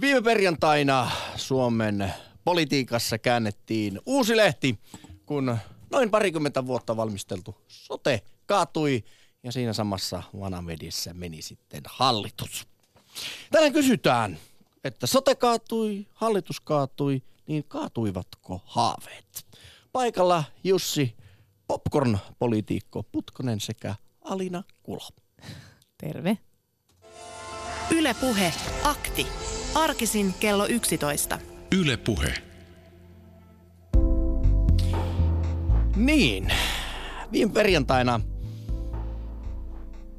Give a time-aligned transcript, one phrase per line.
[0.00, 2.14] Viime perjantaina Suomen
[2.44, 4.78] politiikassa käännettiin uusi lehti,
[5.26, 5.58] kun
[5.90, 9.04] noin parikymmentä vuotta valmisteltu sote kaatui
[9.42, 12.66] ja siinä samassa vanavedissä meni sitten hallitus.
[13.50, 14.38] Tänään kysytään,
[14.84, 19.46] että sote kaatui, hallitus kaatui, niin kaatuivatko haaveet?
[19.92, 21.16] Paikalla Jussi
[21.66, 23.94] Popcorn-politiikko Putkonen sekä
[24.24, 25.08] Alina Kulo.
[25.98, 26.38] Terve.
[27.90, 28.52] Ylepuhe
[28.84, 29.26] akti.
[29.78, 31.38] Arkisin kello 11.
[31.72, 32.34] Yle Puhe.
[35.96, 36.52] Niin,
[37.32, 38.20] viime perjantaina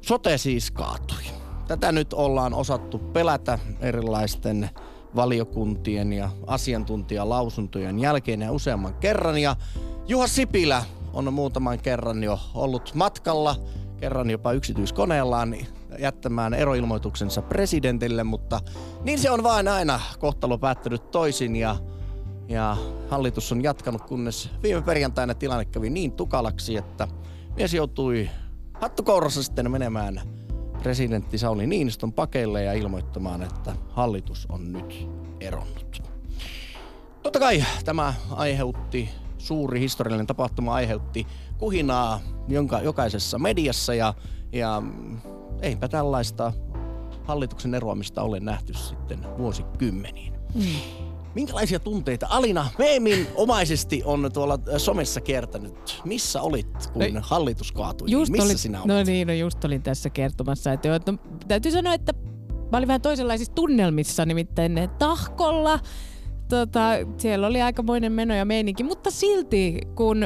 [0.00, 1.22] sote siis kaatui.
[1.68, 4.70] Tätä nyt ollaan osattu pelätä erilaisten
[5.16, 9.38] valiokuntien ja asiantuntijalausuntojen jälkeen ja useamman kerran.
[9.38, 9.56] Ja
[10.06, 13.56] Juha Sipilä on muutaman kerran jo ollut matkalla,
[14.00, 15.54] kerran jopa yksityiskoneellaan
[16.00, 18.60] jättämään eroilmoituksensa presidentille, mutta
[19.04, 21.76] niin se on vain aina kohtalo päättänyt toisin ja,
[22.48, 22.76] ja
[23.10, 27.08] hallitus on jatkanut, kunnes viime perjantaina tilanne kävi niin tukalaksi, että
[27.56, 28.30] mies joutui
[28.80, 30.20] hattukourassa sitten menemään
[30.82, 35.08] presidentti Sauli Niinistön pakeille ja ilmoittamaan, että hallitus on nyt
[35.40, 36.02] eronnut.
[37.22, 41.26] Totta kai tämä aiheutti, suuri historiallinen tapahtuma aiheutti
[41.58, 44.14] kuhinaa jonka, jokaisessa mediassa ja,
[44.52, 44.82] ja
[45.62, 46.52] eipä tällaista
[47.24, 50.32] hallituksen eroamista ole nähty sitten vuosikymmeniin.
[50.54, 50.64] Mm.
[51.34, 56.00] Minkälaisia tunteita Alina Meemin omaisesti on tuolla somessa kiertänyt?
[56.04, 58.10] Missä olit, kun no, hallitus kaatui?
[58.10, 59.06] Just Missä olit, sinä no olit?
[59.06, 60.72] No niin, no just olin tässä kertomassa.
[60.72, 62.12] Että, että no, täytyy sanoa, että
[62.72, 65.78] mä olin vähän toisenlaisissa tunnelmissa, nimittäin tahkolla.
[66.48, 70.24] Tota, siellä oli aikamoinen meno ja meininki, mutta silti kun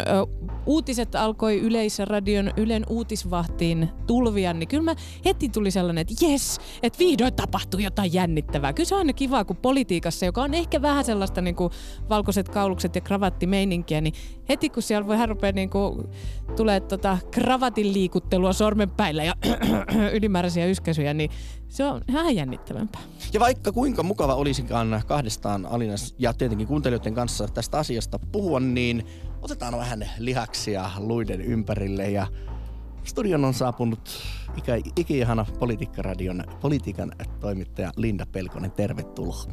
[0.67, 6.99] uutiset alkoi Yleisradion Ylen uutisvahtiin tulvia, niin kyllä mä heti tuli sellainen, että jes, että
[6.99, 8.73] vihdoin tapahtuu jotain jännittävää.
[8.73, 11.71] Kyllä se on aina kiva, kun politiikassa, joka on ehkä vähän sellaista niin kuin
[12.09, 14.15] valkoiset kaulukset ja kravattimeininkiä, niin
[14.49, 16.09] heti kun siellä voi rupeaa niin kuin,
[16.57, 19.35] tulee tota kravatin liikuttelua sormenpäillä ja
[20.17, 21.31] ylimääräisiä yskäsyjä, niin
[21.69, 23.01] se on vähän jännittävämpää.
[23.33, 29.07] Ja vaikka kuinka mukava olisikaan kahdestaan Alinas ja tietenkin kuuntelijoiden kanssa tästä asiasta puhua, niin
[29.45, 32.27] otetaan vähän lihaksia luiden ympärille ja
[33.05, 34.23] studion on saapunut
[34.57, 38.71] ikä, ikiihana Politiikkaradion politiikan toimittaja Linda Pelkonen.
[38.71, 39.45] Tervetuloa.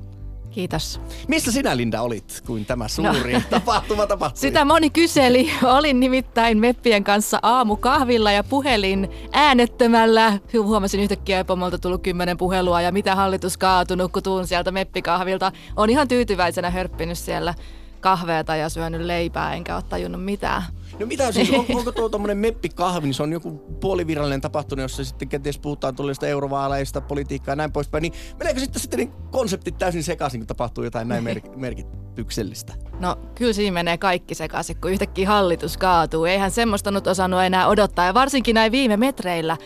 [0.52, 1.02] Kiitos.
[1.28, 3.42] Missä sinä Linda olit, kun tämä suuri no.
[3.50, 4.40] tapahtuma tapahtui?
[4.40, 5.52] Sitä moni kyseli.
[5.64, 10.40] Olin nimittäin Meppien kanssa aamukahvilla ja puhelin äänettömällä.
[10.54, 15.52] Huomasin yhtäkkiä, että pomolta tullut kymmenen puhelua ja mitä hallitus kaatunut, kun tuun sieltä Meppikahvilta.
[15.76, 17.54] On ihan tyytyväisenä hörppinyt siellä
[18.02, 20.64] kahveeta ja syönyt leipää, enkä ole tajunnut mitään.
[21.00, 23.52] No mitä siis, on, onko tuo tuommoinen meppikahvi, niin se on joku
[23.82, 28.82] puolivirallinen tapahtuma, jossa sitten kenties puhutaan tuollaista eurovaaleista, politiikkaa ja näin poispäin, niin meneekö sitten,
[28.82, 32.74] sitten niin konseptit täysin sekaisin, kun tapahtuu jotain näin mer- merkityksellistä?
[33.00, 36.26] No kyllä siinä menee kaikki sekaisin, kun yhtäkkiä hallitus kaatuu.
[36.26, 39.58] Eihän semmoista nyt osannut enää odottaa, ja varsinkin näin viime metreillä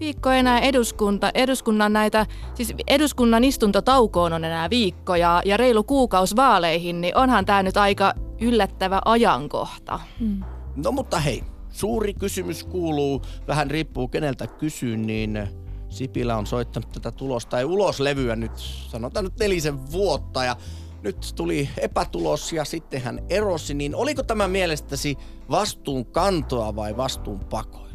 [0.00, 6.36] viikko enää eduskunta, eduskunnan näitä, siis eduskunnan istuntotaukoon on enää viikko ja, ja reilu kuukaus
[6.36, 10.00] vaaleihin, niin onhan tämä nyt aika yllättävä ajankohta.
[10.20, 10.42] Mm.
[10.76, 15.48] No mutta hei, suuri kysymys kuuluu, vähän riippuu keneltä kysyn, niin
[15.88, 20.56] Sipilä on soittanut tätä tulosta ja uloslevyä nyt, sanotaan nyt nelisen vuotta ja
[21.02, 25.16] nyt tuli epätulos ja sitten hän erosi, niin oliko tämä mielestäsi
[25.50, 27.89] vastuun kantoa vai vastuun pakoa?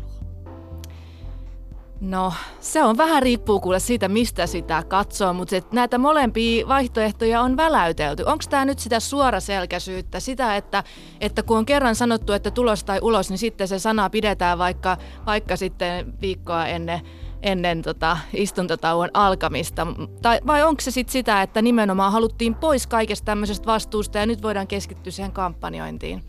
[2.01, 7.57] No, se on vähän riippuu kuule siitä, mistä sitä katsoo, mutta näitä molempia vaihtoehtoja on
[7.57, 8.23] väläytelty.
[8.23, 10.83] Onko tämä nyt sitä suoraselkäisyyttä, sitä, että,
[11.21, 14.97] että kun on kerran sanottu, että tulos tai ulos, niin sitten se sana pidetään vaikka,
[15.25, 17.01] vaikka sitten viikkoa ennen,
[17.41, 19.87] ennen tota istuntotauon alkamista?
[20.21, 24.41] Tai, vai onko se sitten sitä, että nimenomaan haluttiin pois kaikesta tämmöisestä vastuusta ja nyt
[24.41, 26.23] voidaan keskittyä siihen kampanjointiin?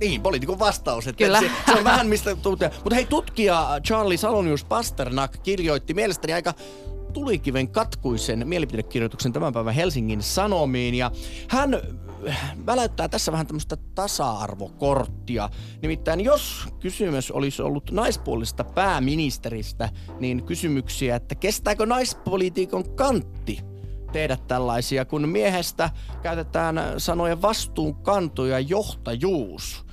[0.00, 1.06] Niin, poliitikon vastaus.
[1.06, 1.40] Että Kyllä.
[1.40, 2.70] Se, se, on vähän mistä tuutia.
[2.74, 6.54] Mutta hei, tutkija Charlie Salonius Pasternak kirjoitti mielestäni aika
[7.12, 10.94] tulikiven katkuisen mielipidekirjoituksen tämän päivän Helsingin Sanomiin.
[10.94, 11.10] Ja
[11.48, 11.80] hän
[12.66, 15.50] väläyttää tässä vähän tämmöistä tasa-arvokorttia.
[15.82, 19.88] Nimittäin jos kysymys olisi ollut naispuolisesta pääministeristä,
[20.20, 23.60] niin kysymyksiä, että kestääkö naispolitiikon kantti
[24.12, 25.90] tehdä tällaisia, kun miehestä
[26.22, 29.87] käytetään sanojen vastuunkanto ja johtajuus.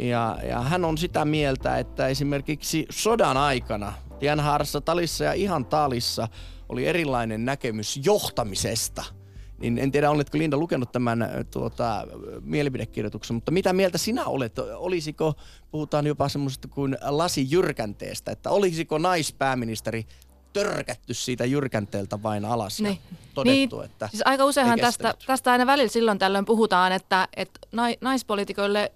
[0.00, 6.28] Ja, ja hän on sitä mieltä, että esimerkiksi sodan aikana Tienhaarassa, Talissa ja ihan Talissa
[6.68, 9.04] oli erilainen näkemys johtamisesta.
[9.58, 12.06] Niin en tiedä, oletko Linda lukenut tämän tuota,
[12.42, 14.58] mielipidekirjoituksen, mutta mitä mieltä sinä olet?
[14.58, 15.34] Olisiko,
[15.70, 20.06] puhutaan jopa semmoisesta kuin lasijyrkänteestä, että olisiko naispääministeri
[20.52, 22.98] törkätty siitä jyrkänteeltä vain alas Niin.
[23.10, 26.92] ja todettu, niin, että siis aika useinhan ei tästä, tästä aina välillä silloin tällöin puhutaan,
[26.92, 28.92] että, että nai- naispoliitikoille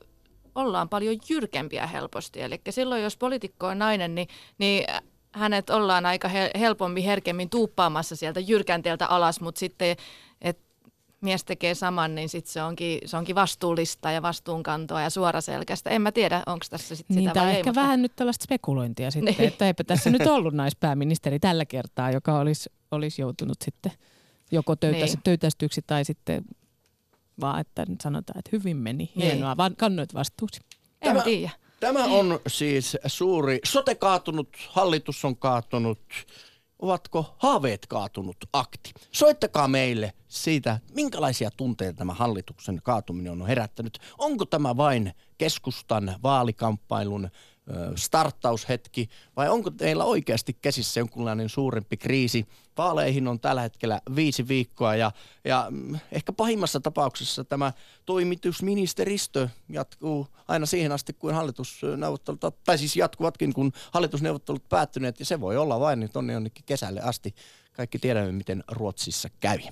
[0.54, 2.42] ollaan paljon jyrkempiä helposti.
[2.42, 4.28] Eli silloin, jos poliitikko on nainen, niin,
[4.58, 4.84] niin
[5.32, 9.96] hänet ollaan aika hel- helpommin, herkemmin tuuppaamassa sieltä jyrkänteeltä alas, mutta sitten,
[10.40, 10.64] että
[11.20, 15.90] mies tekee saman, niin sitten se onkin, se onkin vastuullista ja vastuunkantoa ja suoraselkäistä.
[15.90, 18.42] En mä tiedä, onko tässä Niin, sitä tai vai ei, ehkä mutta- vähän nyt tällaista
[18.44, 19.48] spekulointia sitten, Niin.
[19.48, 23.92] että eipä tässä nyt ollut naispääministeri tällä kertaa, joka olisi, olisi joutunut sitten
[24.52, 25.22] joko töytäs, Niin.
[25.24, 26.44] töytästyksi tai sitten
[27.40, 29.32] vaan, että sanotaan, että hyvin meni, Niin.
[29.32, 30.60] hienoa, vaan kannoit vastuusi.
[31.02, 31.50] En Tämä- tiedä.
[31.80, 36.00] Tämä on siis suuri, sote kaatunut, hallitus on kaatunut,
[36.78, 38.92] ovatko haaveet kaatunut akti?
[39.12, 43.98] Soittakaa meille siitä, minkälaisia tunteita tämä hallituksen kaatuminen on herättänyt.
[44.18, 47.30] Onko tämä vain keskustan vaalikamppailun
[47.96, 52.46] starttaushetki vai onko teillä oikeasti käsissä jonkunlainen suurempi kriisi?
[52.78, 55.12] Vaaleihin on tällä hetkellä viisi viikkoa ja,
[55.44, 57.72] ja mm, ehkä pahimmassa tapauksessa tämä
[58.06, 65.40] toimitusministeristö jatkuu aina siihen asti, kun hallitusneuvottelut, tai siis jatkuvatkin, kun hallitusneuvottelut päättyneet ja se
[65.40, 67.34] voi olla vain niin tonne jonnekin kesälle asti.
[67.72, 69.68] Kaikki tiedämme, miten Ruotsissa kävi.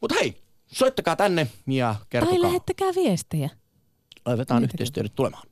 [0.00, 2.42] Mutta hei, soittakaa tänne ja Tai kertokaa.
[2.42, 3.50] lähettäkää viestejä.
[4.26, 5.51] Niitä yhteistyötä tulemaan.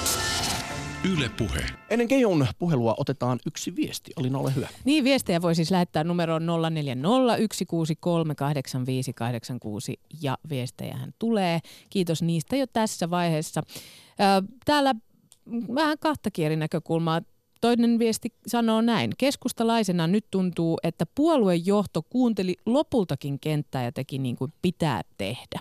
[1.09, 1.65] Yle Puhe.
[1.89, 4.11] Ennen Keijon puhelua otetaan yksi viesti.
[4.15, 4.67] Olin ole hyvä.
[4.85, 6.47] Niin, viestejä voi siis lähettää numeroon 0401638586
[10.21, 11.59] ja viestejähän tulee.
[11.89, 13.61] Kiitos niistä jo tässä vaiheessa.
[14.65, 14.95] Täällä
[15.75, 17.21] vähän kahtakin eri näkökulmaa.
[17.61, 19.11] Toinen viesti sanoo näin.
[19.17, 25.59] Keskustalaisena nyt tuntuu, että puolueen johto kuunteli lopultakin kenttää ja teki niin kuin pitää tehdä.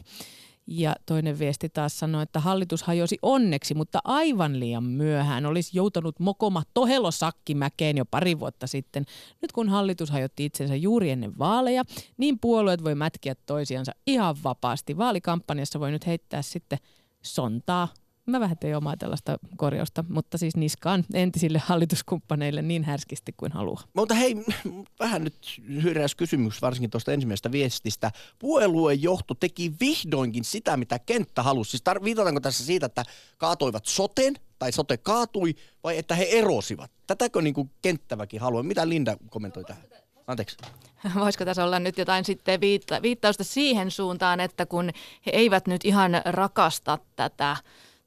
[0.73, 5.47] Ja toinen viesti taas sanoi, että hallitus hajosi onneksi, mutta aivan liian myöhään.
[5.47, 9.05] Olisi joutunut mokoma Tohelo Sakkimäkeen jo pari vuotta sitten.
[9.43, 11.85] Nyt kun hallitus hajotti itsensä juuri ennen vaaleja,
[12.17, 14.97] niin puolueet voi mätkiä toisiansa ihan vapaasti.
[14.97, 16.79] Vaalikampanjassa voi nyt heittää sitten
[17.23, 17.89] sontaa.
[18.31, 23.83] Mä vähän tein omaa tällaista korjausta, mutta siis niskaan entisille hallituskumppaneille niin härskisti kuin haluaa.
[23.95, 24.37] Mutta hei,
[25.01, 25.37] vähän nyt
[25.83, 28.11] hyräys kysymys varsinkin tuosta ensimmäisestä viestistä.
[28.39, 31.71] Puolueen johto teki vihdoinkin sitä, mitä kenttä halusi.
[31.71, 33.05] Siis tar- viitataanko tässä siitä, että
[33.39, 35.55] kaatoivat soten, tai sote kaatui,
[35.85, 36.91] vai että he erosivat?
[37.07, 38.63] Tätäkö niin kuin kenttäväkin haluaa?
[38.63, 39.83] Mitä Linda kommentoi tähän?
[40.27, 40.57] Anteeksi.
[41.15, 44.91] Voisiko tässä olla nyt jotain sitten viitta, viittausta siihen suuntaan, että kun
[45.27, 47.57] he eivät nyt ihan rakasta tätä,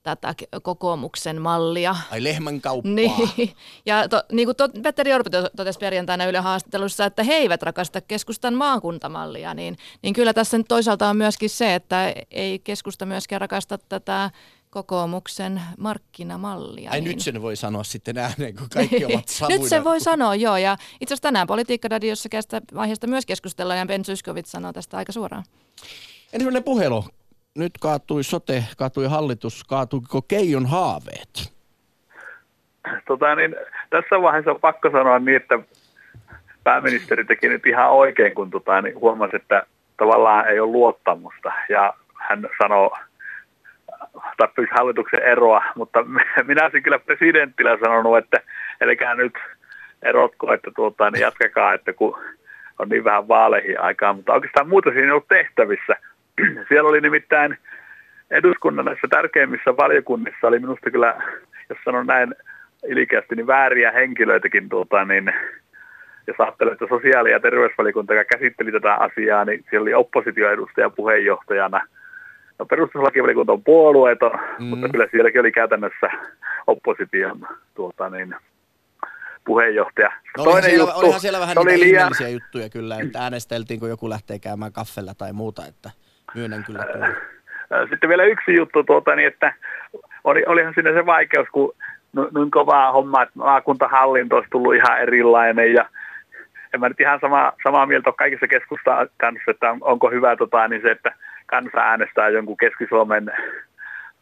[0.03, 2.91] tätä kokoomuksen mallia, Ai lehmän kauppaa.
[2.91, 3.11] niin,
[3.85, 7.63] ja to, niin kuin to, Petteri Orpo to- totesi perjantaina Yle haastattelussa, että he eivät
[7.63, 13.05] rakasta keskustan maakuntamallia, niin, niin kyllä tässä nyt toisaalta on myöskin se, että ei keskusta
[13.05, 14.31] myöskään rakasta tätä
[14.69, 16.91] kokoomuksen markkinamallia.
[16.91, 17.09] Ai niin.
[17.09, 19.59] nyt sen voi sanoa sitten ääneen, kun kaikki ovat savuina.
[19.61, 20.57] Nyt se voi sanoa, joo.
[20.57, 25.11] Ja itse asiassa tänään Politiikka-radiossa tästä aiheesta myös keskustellaan ja Ben Zyskowicz sanoo tästä aika
[25.11, 25.44] suoraan.
[26.33, 27.05] Ensimmäinen puhelu.
[27.57, 31.53] Nyt kaatui sote, kaatui hallitus, kaatuiko Keijon haaveet?
[33.07, 33.55] Tota, niin,
[33.89, 35.59] tässä vaiheessa on pakko sanoa niin, että
[36.63, 39.65] pääministeri teki nyt ihan oikein, kun tota, niin huomasi, että
[39.98, 41.51] tavallaan ei ole luottamusta.
[41.69, 42.98] Ja hän sanoo,
[44.38, 46.03] tai pyysi hallituksen eroa, mutta
[46.48, 48.38] minä olisin kyllä presidentillä sanonut, että
[48.81, 49.33] elikää nyt
[50.01, 52.19] erotko, että tuota, niin jatkakaa, että kun
[52.79, 55.95] on niin vähän vaaleihin aikaa, mutta oikeastaan muuta siinä ei ollut tehtävissä.
[56.69, 57.57] Siellä oli nimittäin
[58.31, 61.23] eduskunnan näissä tärkeimmissä valiokunnissa oli minusta kyllä,
[61.69, 62.35] jos sanon näin
[62.87, 65.33] ilkeästi, niin vääriä henkilöitäkin, tuota, niin
[66.27, 71.81] jos ajattelee, että sosiaali- ja terveysvaliokunta, joka käsitteli tätä asiaa, niin siellä oli oppositioedustaja puheenjohtajana.
[72.59, 74.65] No perustuslakivaliokunta on puolueeton, mm.
[74.65, 76.09] mutta kyllä sielläkin oli käytännössä
[76.67, 78.35] opposition tuota, niin,
[79.45, 80.11] puheenjohtaja.
[80.37, 83.79] No olihan, siellä, juttu, olihan siellä vähän se oli niitä liian, juttuja kyllä, että äänesteltiin,
[83.79, 85.91] kun joku lähtee käymään kaffella tai muuta, että
[86.35, 87.15] myönnän kyllä tuon.
[87.89, 89.53] Sitten vielä yksi juttu, tuota, niin että
[90.23, 91.75] oli, olihan siinä se vaikeus, kun
[92.31, 95.85] noin kovaa hommaa, että maakuntahallinto olisi tullut ihan erilainen ja
[96.73, 100.35] en mä nyt ihan sama, samaa mieltä ole kaikissa keskusta kanssa, että on, onko hyvä
[100.35, 101.11] tota, niin se, että
[101.45, 103.31] kansa äänestää jonkun Keski-Suomen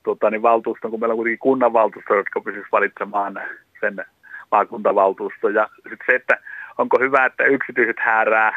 [0.04, 3.42] tota, niin valtuuston, kun meillä on kuitenkin kunnanvaltuusto, jotka pysyisi valitsemaan
[3.80, 4.06] sen
[4.52, 5.50] maakuntavaltuusto.
[5.50, 6.38] Ja sitten se, että
[6.78, 8.54] onko hyvä, että yksityiset häärää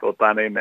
[0.00, 0.54] tota, niin,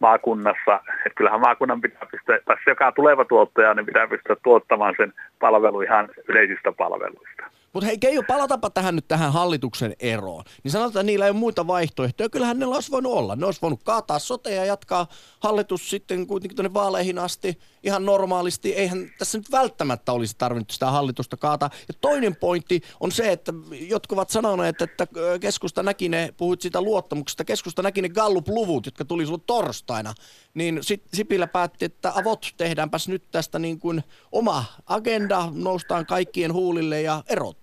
[0.00, 5.12] maakunnassa, että kyllähän maakunnan pitää pystyä, se, joka tuleva tuottaja, niin pitää pystyä tuottamaan sen
[5.38, 7.59] palvelu ihan yleisistä palveluista.
[7.72, 10.44] Mutta hei Keijo, palataanpa tähän nyt tähän hallituksen eroon.
[10.64, 12.28] Niin sanotaan, että niillä ei ole muita vaihtoehtoja.
[12.28, 13.36] Kyllähän ne olisi voinut olla.
[13.36, 15.06] Ne olisi voinut kaataa sote ja jatkaa
[15.40, 18.74] hallitus sitten kuitenkin tuonne vaaleihin asti ihan normaalisti.
[18.74, 21.70] Eihän tässä nyt välttämättä olisi tarvinnut sitä hallitusta kaataa.
[21.88, 25.06] Ja toinen pointti on se, että jotkut ovat sanoneet, että
[25.40, 30.14] keskusta näki ne, puhuit siitä luottamuksesta, keskusta näki ne Gallup-luvut, jotka tuli sulle torstaina.
[30.54, 36.52] Niin sit Sipilä päätti, että avot tehdäänpäs nyt tästä niin kuin oma agenda, noustaan kaikkien
[36.52, 37.59] huulille ja erotaan.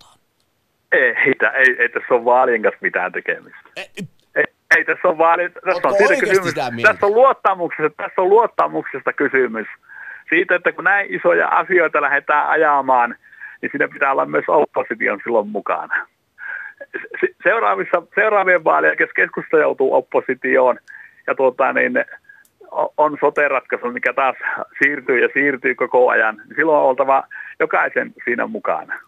[0.97, 1.15] Ei,
[1.53, 3.59] ei, ei, tässä ole vaalien kanssa mitään tekemistä.
[3.75, 3.87] Ei,
[4.35, 4.43] ei,
[4.77, 6.53] ei tässä ole vaali, tässä on siitä kysymys.
[6.83, 9.67] Tässä on, luottamuksesta, tässä on luottamuksesta kysymys.
[10.29, 13.15] Siitä, että kun näin isoja asioita lähdetään ajamaan,
[13.61, 16.07] niin siinä pitää olla myös opposition silloin mukana.
[17.43, 20.77] Seuraavissa, seuraavien vaalien keskusta joutuu oppositioon
[21.27, 21.93] ja tuota, niin,
[22.97, 24.35] on sote-ratkaisu, mikä taas
[24.83, 27.23] siirtyy ja siirtyy koko ajan, niin silloin on oltava
[27.59, 28.99] jokaisen siinä mukana.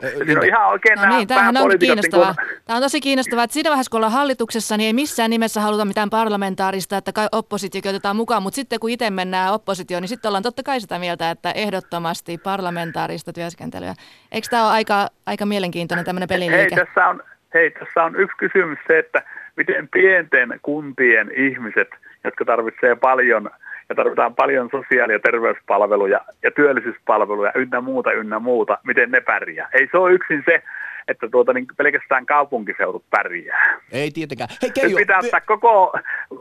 [0.00, 2.34] Siinä on ihan oikein no niin, tämähän on kiinnostavaa.
[2.34, 2.44] Kun...
[2.64, 5.84] Tämä on tosi kiinnostavaa, että siinä vaiheessa kun ollaan hallituksessa, niin ei missään nimessä haluta
[5.84, 10.42] mitään parlamentaarista, että oppositio otetaan mukaan, mutta sitten kun itse mennään oppositioon, niin sitten ollaan
[10.42, 13.94] totta kai sitä mieltä, että ehdottomasti parlamentaarista työskentelyä.
[14.32, 16.76] Eikö tämä ole aika, aika mielenkiintoinen tämmöinen peliliike?
[16.76, 17.22] Hei tässä, on,
[17.54, 19.22] hei, tässä on yksi kysymys se, että
[19.56, 21.88] miten pienten kuntien ihmiset,
[22.24, 23.50] jotka tarvitsee paljon
[23.88, 29.68] ja tarvitaan paljon sosiaali- ja terveyspalveluja ja työllisyyspalveluja ynnä muuta, ynnä muuta, miten ne pärjää.
[29.72, 30.62] Ei se ole yksin se,
[31.08, 33.80] että tuota, niin pelkästään kaupunkiseudut pärjää.
[33.92, 34.48] Ei tietenkään.
[34.62, 35.92] Hei, Keijo, pitää ottaa koko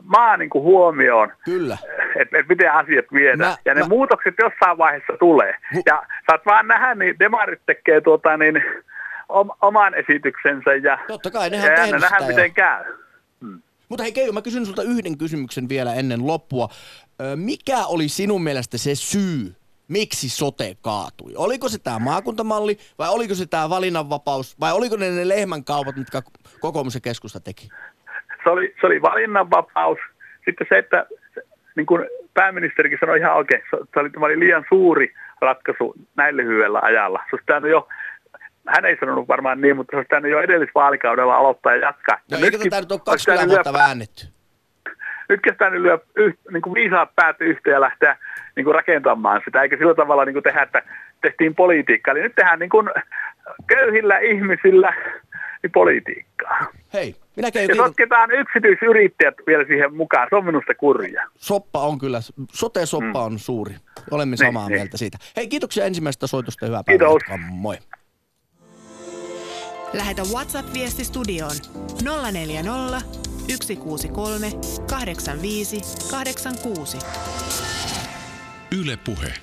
[0.04, 1.78] maa niin kuin huomioon, Kyllä.
[2.16, 3.40] Että et miten asiat viedään.
[3.40, 3.88] Mä, ja ne mä...
[3.88, 5.56] muutokset jossain vaiheessa tulee.
[5.74, 5.82] Mu...
[5.86, 8.64] Ja saat vaan nähdä, niin demarit tekee tuota, niin,
[9.62, 12.84] oman esityksensä ja, Totta kai, nehän ja nähdä, miten käy.
[13.90, 16.70] Mutta hei Keijo, mä kysyn sulta yhden kysymyksen vielä ennen loppua.
[17.36, 19.56] Mikä oli sinun mielestä se syy,
[19.88, 21.34] miksi sote kaatui?
[21.36, 26.22] Oliko se tämä maakuntamalli vai oliko se tämä valinnanvapaus vai oliko ne ne lehmänkaupat, mitkä
[26.60, 27.70] kokoomus ja keskusta teki?
[28.44, 29.98] Se oli, se oli valinnanvapaus.
[30.46, 31.06] Sitten se, että
[31.76, 37.20] niin kuin pääministerikin sanoi ihan oikein, se oli, oli liian suuri ratkaisu näin lyhyellä ajalla.
[37.30, 37.88] Se olisi jo
[38.68, 42.20] hän ei sanonut varmaan niin, mutta se olisi pitänyt jo edellisvaalikaudella aloittaa ja jatkaa.
[42.32, 44.28] No eikö tätä nyt ole 20 vuotta väännetty?
[45.30, 48.18] Nyt kestää nyt lyö yh, niin kuin viisaat päät yhteen ja lähteä
[48.56, 50.82] niin kuin rakentamaan sitä, eikä sillä tavalla niin kuin tehdä, että
[51.22, 52.12] tehtiin politiikkaa.
[52.12, 52.90] Eli nyt tehdään niin kuin
[53.68, 54.94] köyhillä ihmisillä
[55.64, 56.68] niin politiikkaa.
[56.94, 61.28] Hei, minä käyn Ja sotketaan yksityisyrittäjät vielä siihen mukaan, se on minusta kurja.
[61.36, 62.20] Soppa on kyllä,
[62.52, 63.26] sote-soppa mm.
[63.26, 63.76] on suuri.
[64.12, 65.00] Olemme niin, samaa niin, mieltä niin.
[65.00, 65.18] siitä.
[65.36, 67.08] Hei, kiitoksia ensimmäisestä soitosta, hyvää päivää.
[67.52, 67.78] Moi.
[69.98, 71.56] Lähetä WhatsApp-viesti studioon
[72.32, 73.02] 040
[73.50, 74.52] 163
[74.90, 76.98] 85 86.
[78.80, 79.34] Yle Puhe.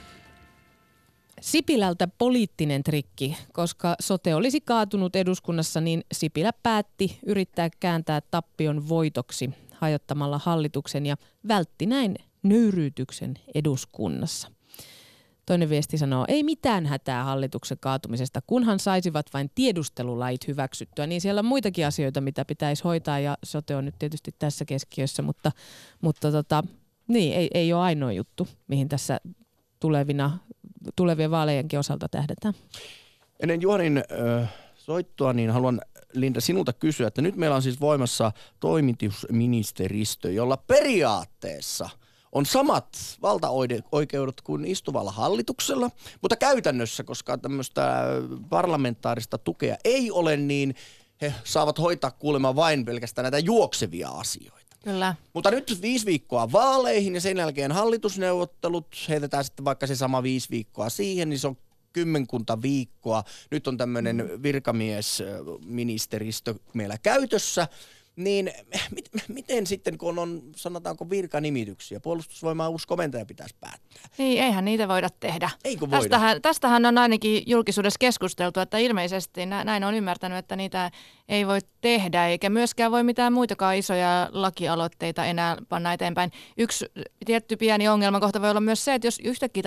[1.40, 9.50] Sipilältä poliittinen trikki, koska sote olisi kaatunut eduskunnassa, niin Sipilä päätti yrittää kääntää tappion voitoksi
[9.72, 11.16] hajottamalla hallituksen ja
[11.48, 14.51] vältti näin nöyryytyksen eduskunnassa.
[15.52, 21.06] Toinen viesti sanoo, ei mitään hätää hallituksen kaatumisesta, kunhan saisivat vain tiedustelulait hyväksyttyä.
[21.06, 25.22] Niin siellä on muitakin asioita, mitä pitäisi hoitaa ja sote on nyt tietysti tässä keskiössä,
[25.22, 25.52] mutta,
[26.00, 26.64] mutta tota,
[27.08, 29.20] niin, ei, ei ole ainoa juttu, mihin tässä
[29.80, 30.38] tulevina,
[30.96, 32.54] tulevien vaalejenkin osalta tähdetään.
[33.40, 35.80] Ennen Juhanin äh, soittoa, niin haluan
[36.12, 41.90] Linda sinulta kysyä, että nyt meillä on siis voimassa toimitusministeristö, jolla periaatteessa–
[42.32, 45.90] on samat valtaoikeudet kuin istuvalla hallituksella,
[46.22, 48.04] mutta käytännössä, koska tämmöistä
[48.48, 50.74] parlamentaarista tukea ei ole, niin
[51.20, 54.76] he saavat hoitaa kuulemma vain pelkästään näitä juoksevia asioita.
[54.84, 55.14] Kyllä.
[55.32, 60.50] Mutta nyt viisi viikkoa vaaleihin ja sen jälkeen hallitusneuvottelut, heitetään sitten vaikka se sama viisi
[60.50, 61.56] viikkoa siihen, niin se on
[61.92, 63.24] kymmenkunta viikkoa.
[63.50, 67.68] Nyt on tämmöinen virkamiesministeristö meillä käytössä
[68.16, 68.52] niin
[68.94, 74.02] mit, miten sitten, kun on sanotaanko virkanimityksiä, puolustusvoimaa uusi komentaja pitäisi päättää?
[74.18, 75.50] Niin, eihän niitä voida tehdä.
[75.64, 75.96] Eikö voida?
[75.96, 80.90] Tästähän, tästähän on ainakin julkisuudessa keskusteltu, että ilmeisesti näin on ymmärtänyt, että niitä
[81.28, 86.32] ei voi tehdä, eikä myöskään voi mitään muitakaan isoja lakialoitteita enää panna eteenpäin.
[86.56, 86.86] Yksi
[87.26, 89.62] tietty pieni ongelma kohta voi olla myös se, että jos yhtäkkiä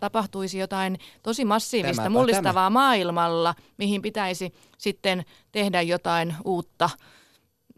[0.00, 2.70] tapahtuisi jotain tosi massiivista, Tämäpä mullistavaa tämä.
[2.70, 6.90] maailmalla, mihin pitäisi sitten tehdä jotain uutta–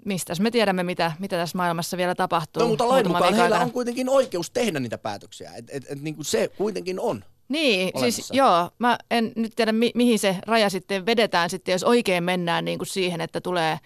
[0.05, 2.63] mistä me tiedämme, mitä, mitä tässä maailmassa vielä tapahtuu.
[2.63, 6.15] No, mutta lain mukaan heillä on kuitenkin oikeus tehdä niitä päätöksiä, että et, et, niin
[6.15, 7.25] kuin se kuitenkin on.
[7.49, 8.17] Niin, olemassa.
[8.17, 12.25] siis joo, mä en nyt tiedä mi- mihin se raja sitten vedetään sitten, jos oikein
[12.25, 13.79] mennään niin kuin siihen, että tulee,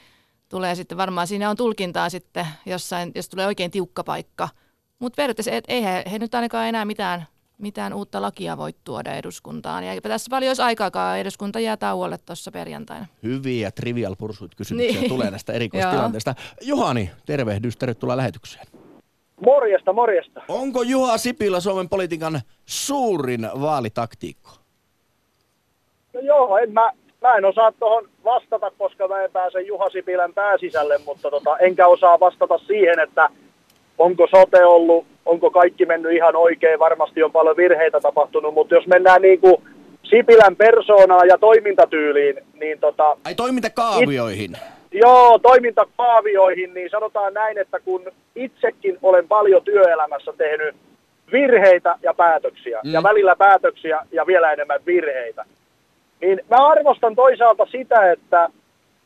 [0.49, 4.49] tulee sitten varmaan, siinä on tulkintaa sitten jossain, jos tulee oikein tiukka paikka.
[4.99, 7.27] Mutta periaatteessa et, ei he, he nyt ainakaan enää mitään
[7.59, 9.85] mitään uutta lakia voi tuoda eduskuntaan.
[9.85, 13.07] Ja eipä tässä paljon olisi aikaakaan, eduskunta jää tauolle tuossa perjantaina.
[13.23, 15.09] Hyviä trivial pursuit kysymyksiä Niin.
[15.11, 16.35] tulee näistä erikoistilanteista.
[16.63, 18.67] Juhani, tervehdys, tervetuloa lähetykseen.
[19.47, 20.43] Morjesta, morjesta.
[20.49, 24.51] Onko Juha Sipilä Suomen politiikan suurin vaalitaktiikko?
[26.15, 30.35] No joo, en mä, mä en osaa tuohon vastata, koska mä en pääse Juha Sipilän
[30.35, 33.29] pääsisälle, mutta tota, enkä osaa vastata siihen, että
[33.99, 38.87] onko sote ollut, onko kaikki mennyt ihan oikein, varmasti on paljon virheitä tapahtunut, mutta jos
[38.87, 39.57] mennään niin kuin
[40.03, 44.51] Sipilän persoonaan ja toimintatyyliin, niin tota, Ai toimintakaavioihin.
[44.93, 50.77] Joo, toimintakaavioihin, niin sanotaan näin, että kun itsekin olen paljon työelämässä tehnyt
[51.33, 52.93] virheitä ja päätöksiä, mm.
[52.93, 55.45] ja välillä päätöksiä ja vielä enemmän virheitä,
[56.21, 58.49] niin mä arvostan toisaalta sitä, että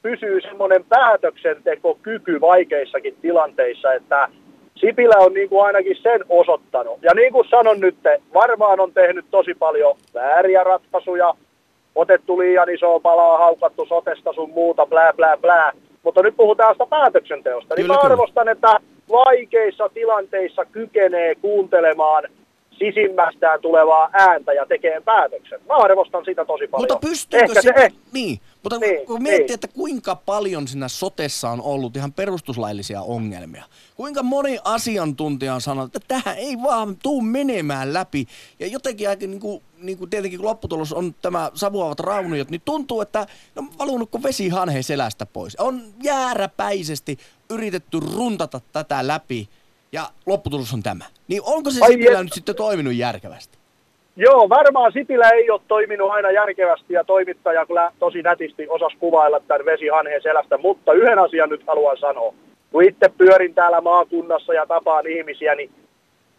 [0.03, 4.29] pysyy semmoinen päätöksentekokyky vaikeissakin tilanteissa, että
[4.81, 6.99] Sipilä on niin kuin ainakin sen osoittanut.
[7.03, 7.97] Ja niin kuin sanon nyt,
[8.35, 11.35] varmaan on tehnyt tosi paljon vääriä ratkaisuja,
[11.95, 15.73] otettu liian isoa palaa, haukattu sotesta sun muuta, blää, blää, blää.
[16.03, 17.75] Mutta nyt puhutaan sitä päätöksenteosta.
[17.75, 22.25] Niin Kyllä, mä arvostan, että vaikeissa tilanteissa kykenee kuuntelemaan
[22.71, 25.61] sisimmästään tulevaa ääntä ja tekee päätöksen.
[25.69, 26.89] Mä arvostan sitä tosi paljon.
[26.93, 29.55] Mutta pystyykö Ehkä se, se, eh, niin, mutta Niin, kun miettii, niin.
[29.55, 33.65] että kuinka paljon siinä sotessa on ollut ihan perustuslaillisia ongelmia.
[33.97, 38.27] Kuinka moni asiantuntija on sanonut, että tähän ei vaan tuu menemään läpi.
[38.59, 42.63] Ja jotenkin aika niin kuin, niin kuin tietenkin kun lopputulos on tämä savuavat rauniot, niin
[42.65, 45.57] tuntuu, että no, valunut kuin vesi hanheen selästä pois.
[45.57, 47.19] On jääräpäisesti
[47.51, 49.49] yritetty runtata tätä läpi
[49.93, 51.05] ja lopputulos on tämä.
[51.29, 53.60] Niin onko se Ai Sipilä nyt sitten toiminut järkevästi?
[54.17, 59.41] Joo, varmaan Sipilä ei ole toiminut aina järkevästi ja toimittaja kyllä tosi nätisti osasi kuvailla
[59.41, 62.35] tämän vesihanheen selästä, mutta yhden asian nyt haluan sanoa.
[62.73, 65.71] Kun itse pyörin täällä maakunnassa ja tapaan ihmisiä, niin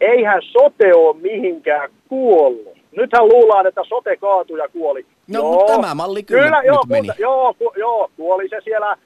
[0.00, 2.76] eihän sote ole mihinkään kuollut.
[2.96, 5.06] Nythän luullaan, että sote kaatui ja kuoli.
[5.28, 7.06] No, mutta tämä malli kyllä nyt joo, meni.
[7.06, 8.96] Mutta, joo, ku, joo, kuoli se siellä,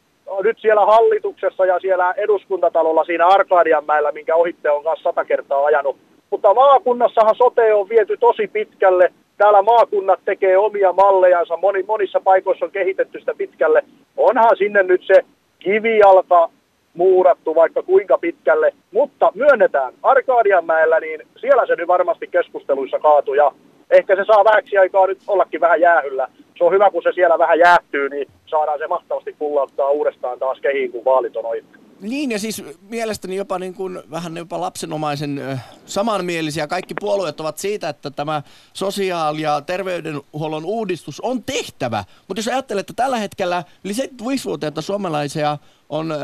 [0.42, 5.96] nyt siellä hallituksessa ja siellä eduskuntatalolla siinä Arkadianmäellä, minkä ohitte on kanssa sata kertaa ajanut.
[6.30, 9.12] Mutta maakunnassahan sote on viety tosi pitkälle.
[9.36, 13.82] Täällä maakunnat tekee omia mallejansa, Moni, monissa paikoissa on kehitetty sitä pitkälle.
[14.16, 15.24] Onhan sinne nyt se
[15.58, 16.50] kivijalka
[16.94, 23.52] muurattu vaikka kuinka pitkälle, mutta myönnetään, Arkadianmäellä, niin siellä se nyt varmasti keskusteluissa kaatui ja
[23.90, 26.28] ehkä se saa vähäksi aikaa nyt ollakin vähän jäähyllä.
[26.58, 30.60] Se on hyvä, kun se siellä vähän jäähtyy, niin saadaan se mahtavasti pullauttaa uudestaan taas
[30.60, 31.64] kehiin, kun vaalit on ohi.
[32.00, 36.66] Niin ja siis mielestäni jopa niin kuin, vähän jopa lapsenomaisen samanmielisiä.
[36.66, 42.04] Kaikki puolueet ovat siitä, että tämä sosiaali- ja terveydenhuollon uudistus on tehtävä.
[42.28, 46.16] Mutta jos ajattelee, että tällä hetkellä yli 75-vuotiaita suomalaisia on ö,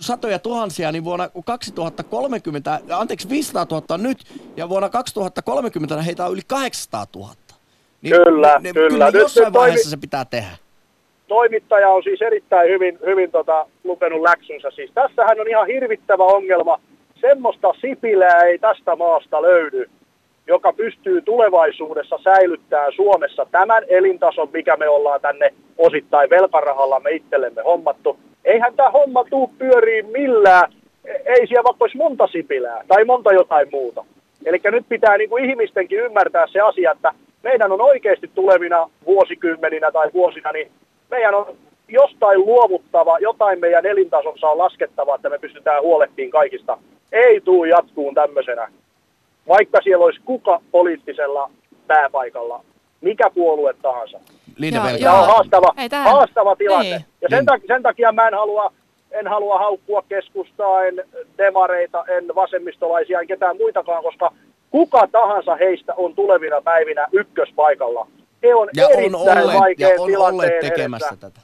[0.00, 6.32] satoja tuhansia, niin vuonna 2030, anteeksi 500 000 on nyt, ja vuonna 2030 heitä on
[6.32, 7.34] yli 800 000.
[8.02, 8.88] Niin Kyllä, ne, kyllä.
[8.88, 10.56] Kyllä Nyt jossain toimi- vaiheessa se pitää tehdä.
[11.32, 14.70] Toimittaja on siis erittäin hyvin, hyvin tota, lukenut läksynsä.
[14.70, 16.80] Siis tässähän on ihan hirvittävä ongelma.
[17.20, 19.90] Semmoista Sipilää ei tästä maasta löydy,
[20.46, 27.62] joka pystyy tulevaisuudessa säilyttämään Suomessa tämän elintason, mikä me ollaan tänne osittain velkarahalla me itsellemme
[27.62, 28.18] hommattu.
[28.44, 30.72] Eihän tämä homma tuu pyöriin millään.
[31.04, 34.04] E- Ei siellä vaikka olisi monta Sipilää tai monta jotain muuta.
[34.44, 39.92] Eli nyt pitää niin kuin ihmistenkin ymmärtää se asia, että meidän on oikeasti tulevina vuosikymmeninä
[39.92, 40.70] tai vuosina, niin
[41.12, 41.46] meidän on
[41.88, 46.78] jostain luovuttava, jotain meidän elintasonsa on laskettava, että me pystytään huolehtimaan kaikista.
[47.12, 48.68] Ei tuu jatkuun tämmöisenä.
[49.48, 51.50] Vaikka siellä olisi kuka poliittisella
[51.86, 52.64] pääpaikalla,
[53.00, 54.20] mikä puolue tahansa.
[55.02, 56.90] Tämä on haastava, Ei tähän- haastava tilanne.
[56.90, 57.04] Niin.
[57.20, 57.46] Ja sen, Niin.
[57.46, 58.72] takia, sen takia mä en halua,
[59.10, 61.04] en halua haukkua keskustaa, en
[61.38, 64.32] demareita, en vasemmistolaisia, en ketään muitakaan, koska
[64.70, 68.06] kuka tahansa heistä on tulevina päivinä ykköspaikalla.
[68.42, 71.26] He on Ja on olleet, ja on tilanteen olleet tekemässä edessä.
[71.30, 71.40] tätä.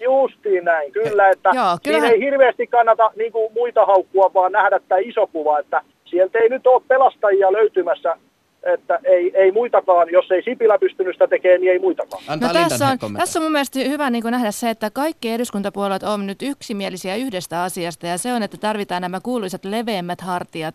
[0.00, 4.52] Justiin näin, kyllä, että Joo, siinä kyllähän- ei hirveästi kannata niin kuin muita haukkua, vaan
[4.52, 8.16] nähdä tämä iso kuva, että sieltä ei nyt ole pelastajia löytymässä,
[8.62, 12.22] että ei, ei muitakaan, jos ei Sipilä pystynyt sitä tekemään, niin ei muitakaan.
[12.28, 16.02] Antaa No tässä, on, tässä on mun mielestä hyvä niin nähdä se, että kaikki eduskuntapuolueet
[16.02, 20.74] on nyt yksimielisiä yhdestä asiasta ja se on, että tarvitaan nämä kuuluisat leveämmät hartiat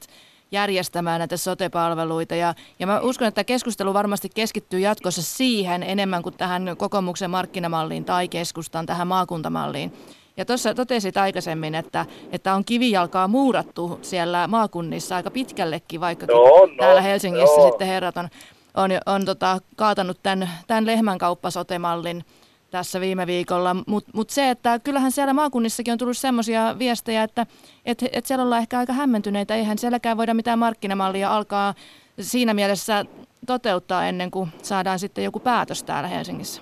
[0.51, 2.36] järjestämään näitä sote-palveluita.
[2.36, 8.05] Ja, ja mä uskon, että keskustelu varmasti keskittyy jatkossa siihen enemmän kuin tähän kokoomuksen markkinamalliin
[8.05, 9.93] tai keskustan tähän maakuntamalliin.
[10.38, 16.43] Ja tuossa totesit aikaisemmin, että, että on kivijalkaa muurattu siellä maakunnissa aika pitkällekin, vaikkakin No,
[16.43, 17.67] no, täällä Helsingissä joo.
[17.69, 18.29] sitten herrat on,
[18.73, 22.25] on, on tota, kaatanut tämän, tämän lehmänkauppasotemallin
[22.71, 23.75] tässä viime viikolla.
[23.88, 27.45] Mutta mut se, että kyllähän siellä maakunnissakin on tullut semmoisia viestejä, että
[27.86, 29.56] et, et siellä ollaan ehkä aika hämmentyneitä.
[29.56, 31.73] Eihän sielläkään voida mitään markkinamallia alkaa
[32.19, 33.06] siinä mielessä
[33.47, 36.62] toteuttaa ennen kuin saadaan sitten joku päätös täällä Helsingissä?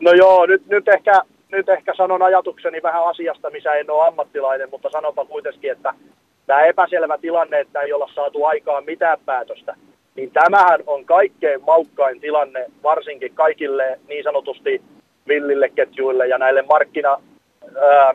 [0.00, 1.22] No joo, nyt, nyt, ehkä,
[1.52, 5.94] nyt ehkä sanon ajatukseni vähän asiasta, missä en ole ammattilainen, mutta sanonpa kuitenkin, että
[6.46, 9.74] tämä epäselvä tilanne, että ei olla saatu aikaan mitään päätöstä,
[10.16, 14.82] niin tämähän on kaikkein maukkain tilanne varsinkin kaikille niin sanotusti
[15.28, 17.22] villille ketjuille ja näille markkina,
[17.80, 18.14] ää,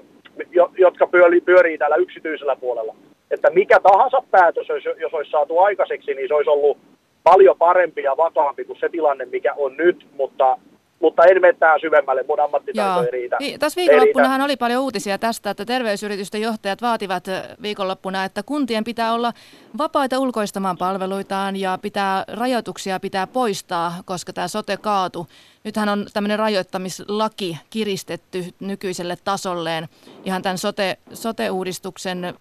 [0.77, 2.95] jotka pyörii, pyörii täällä yksityisellä puolella.
[3.31, 4.67] Että mikä tahansa päätös,
[4.99, 6.77] jos olisi saatu aikaiseksi, niin se olisi ollut
[7.23, 10.57] paljon parempi ja vakaampi kuin se tilanne, mikä on nyt, mutta
[10.99, 13.37] mutta en mene tähän syvemmälle, mun ammattitaito ei riitä.
[13.39, 17.23] Niin, tässä viikonloppunahan oli paljon uutisia tästä, että terveysyritysten johtajat vaativat
[17.61, 19.33] viikonloppuna, että kuntien pitää olla
[19.77, 25.27] vapaita ulkoistamaan palveluitaan ja pitää rajoituksia pitää poistaa, koska tämä sote kaatu.
[25.63, 29.87] Nythän on tämmöinen rajoittamislaki kiristetty nykyiselle tasolleen
[30.25, 32.33] ihan tämän sote, sote-uudistuksen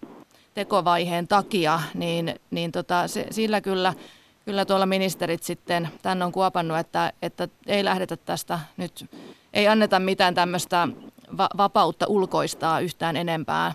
[0.53, 3.93] tekovaiheen takia, niin, niin tota, se, sillä kyllä–
[4.47, 9.05] kyllä tuolla ministerit sitten tän on kuopannut, että, että ei lähdetä tästä nyt,
[9.53, 10.87] ei anneta mitään tämmöistä
[11.37, 13.71] va- vapautta ulkoistaa yhtään enempää.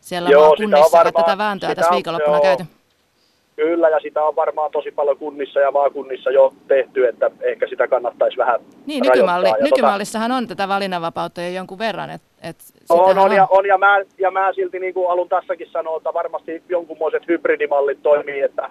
[0.00, 2.64] Siellä joo, kunnissa varmaan, tätä vääntöä tässä viikonloppuna joo, käyty.
[3.56, 7.88] Kyllä, ja sitä on varmaan tosi paljon kunnissa ja maakunnissa jo tehty, että ehkä sitä
[7.88, 12.10] kannattaisi vähän Niin, nykymalli, tota- nykymallissahan tota, on tätä valinnanvapautta jo jonkun verran.
[12.10, 12.56] Et, et
[12.88, 16.14] on, on, ja, on ja, mä, ja mä silti niin kuin alun tässäkin sanoa, että
[16.14, 18.70] varmasti jonkunmoiset hybridimallit toimii, että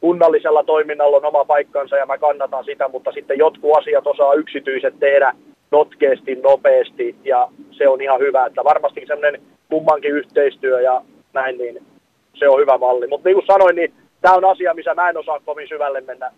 [0.00, 4.94] kunnallisella toiminnalla on oma paikkansa ja mä kannatan sitä, mutta sitten jotkut asiat osaa yksityiset
[4.98, 5.34] tehdä
[5.70, 11.86] notkeasti, nopeasti ja se on ihan hyvä, että varmasti semmoinen kummankin yhteistyö ja näin, niin
[12.34, 13.06] se on hyvä malli.
[13.06, 16.30] Mutta niin kuin sanoin, niin tämä on asia, missä mä en osaa kovin syvälle mennä.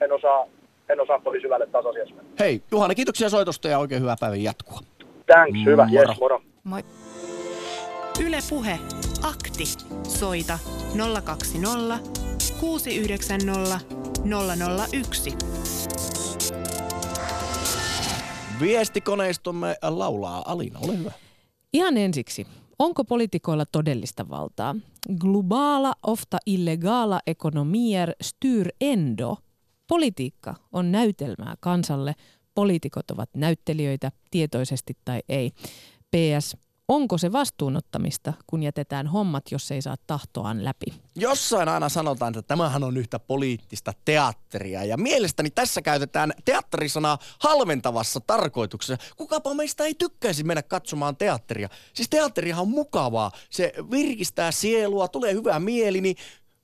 [0.00, 0.46] En osaa,
[0.88, 2.30] en osaa kovin syvälle taas asiassa mennä.
[2.40, 4.78] Hei, Juhana, kiitoksia soitosta ja oikein hyvää päivän jatkua.
[5.26, 5.86] Thanks, hyvä.
[5.86, 6.08] Moro.
[6.08, 6.40] Yes, moro.
[6.64, 6.80] Moi.
[8.26, 8.78] Yle Puhe.
[9.22, 9.64] Akti.
[10.02, 10.58] Soita
[11.24, 13.80] 020 690
[14.92, 15.36] 001.
[18.60, 20.42] Viestikoneistomme laulaa.
[20.46, 21.12] Alina, ole hyvä.
[21.72, 22.46] Ihan ensiksi.
[22.78, 24.76] Onko poliitikoilla todellista valtaa?
[25.18, 29.36] Globala, ofta illegala ekonomier styr endo.
[29.88, 32.14] Politiikka on näytelmää kansalle.
[32.54, 35.50] Poliitikot ovat näyttelijöitä, tietoisesti tai ei.
[36.10, 36.56] PS.
[36.88, 40.86] Onko se vastuunottamista, kun jätetään hommat, jos ei saa tahtoaan läpi?
[41.16, 44.84] Jossain aina sanotaan, että tämähän on yhtä poliittista teatteria.
[44.84, 49.04] Ja mielestäni tässä käytetään teatterisanaa halventavassa tarkoituksessa.
[49.16, 51.68] Kukapa meistä ei tykkäisi mennä katsomaan teatteria.
[51.94, 53.30] Siis teatterihan on mukavaa.
[53.50, 56.16] Se virkistää sielua, tulee hyvä mieli, niin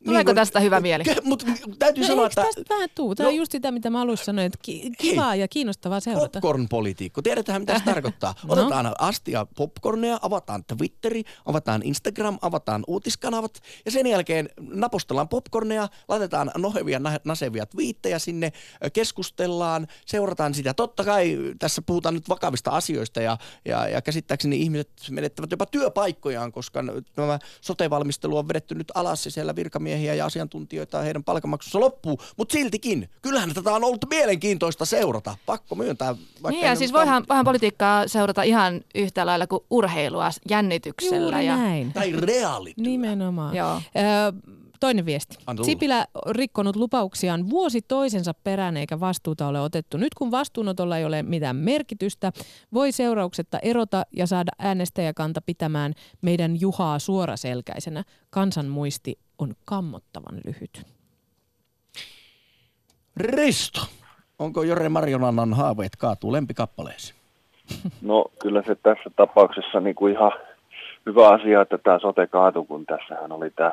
[0.04, 1.04] Tuleeko niin, tästä hyvä mieli?
[1.24, 1.46] Mutta
[1.78, 2.42] täytyy no sanoa, että...
[2.42, 3.14] tästä vähän tuu?
[3.14, 6.00] Tämä no, on just sitä, mitä mä alussa sanoin, että ki- kivaa hei, ja kiinnostavaa
[6.00, 6.40] seurata.
[6.40, 7.22] Popcorn-politiikko.
[7.22, 8.34] Tiedetään, mitä se tarkoittaa.
[8.44, 8.52] no.
[8.52, 16.50] Otetaan astia popcornia, avataan Twitteri, avataan Instagram, avataan uutiskanavat ja sen jälkeen napostellaan popcornia, laitetaan
[16.56, 18.52] nohevia, nasevia twiittejä sinne,
[18.92, 20.74] keskustellaan, seurataan sitä.
[20.74, 26.52] Totta kai tässä puhutaan nyt vakavista asioista ja, ja, ja käsittääkseni ihmiset menettävät jopa työpaikkojaan,
[26.52, 26.84] koska
[27.14, 32.20] tämä sote-valmistelu on vedetty nyt alas ja siellä virkamiehet virkamiehiä ja asiantuntijoita heidän palkanmaksussa loppuu,
[32.36, 36.14] mutta siltikin, kyllähän tätä on ollut mielenkiintoista seurata, pakko myöntää.
[36.50, 41.36] Niin ja siis voihan, voihan politiikkaa seurata ihan yhtä lailla kuin urheilua jännityksellä.
[41.36, 41.56] Juuri ja...
[41.56, 41.92] näin.
[41.92, 42.82] Tai reality.
[42.82, 43.56] Nimenomaan.
[43.56, 43.74] Joo.
[43.74, 45.36] Ö, Toinen viesti.
[45.62, 49.96] Sipilä rikkonut lupauksiaan vuosi toisensa perään eikä vastuuta ole otettu.
[49.96, 52.32] Nyt kun vastuunotolla ei ole mitään merkitystä,
[52.74, 58.04] voi seurauksetta erota ja saada äänestäjäkanta pitämään meidän Juhaa suoraselkäisenä.
[58.30, 60.82] Kansan muisti on kammottavan lyhyt.
[63.16, 63.80] Risto,
[64.38, 67.14] onko Jore Marjonannan haaveet kaatuu lempikappaleesi?
[68.02, 70.32] No kyllä se tässä tapauksessa niin kuin ihan
[71.06, 73.72] hyvä asia, että tämä sote kaatuu, kun tässähän oli tämä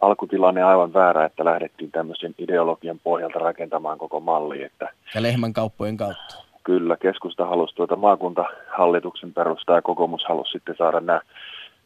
[0.00, 4.62] alkutilanne aivan väärä, että lähdettiin tämmöisen ideologian pohjalta rakentamaan koko malli.
[4.62, 6.44] Että ja lehmän kauppojen kautta.
[6.64, 11.20] Kyllä, keskusta halusi tuota maakuntahallituksen perustaa ja kokoomus halusi sitten saada nämä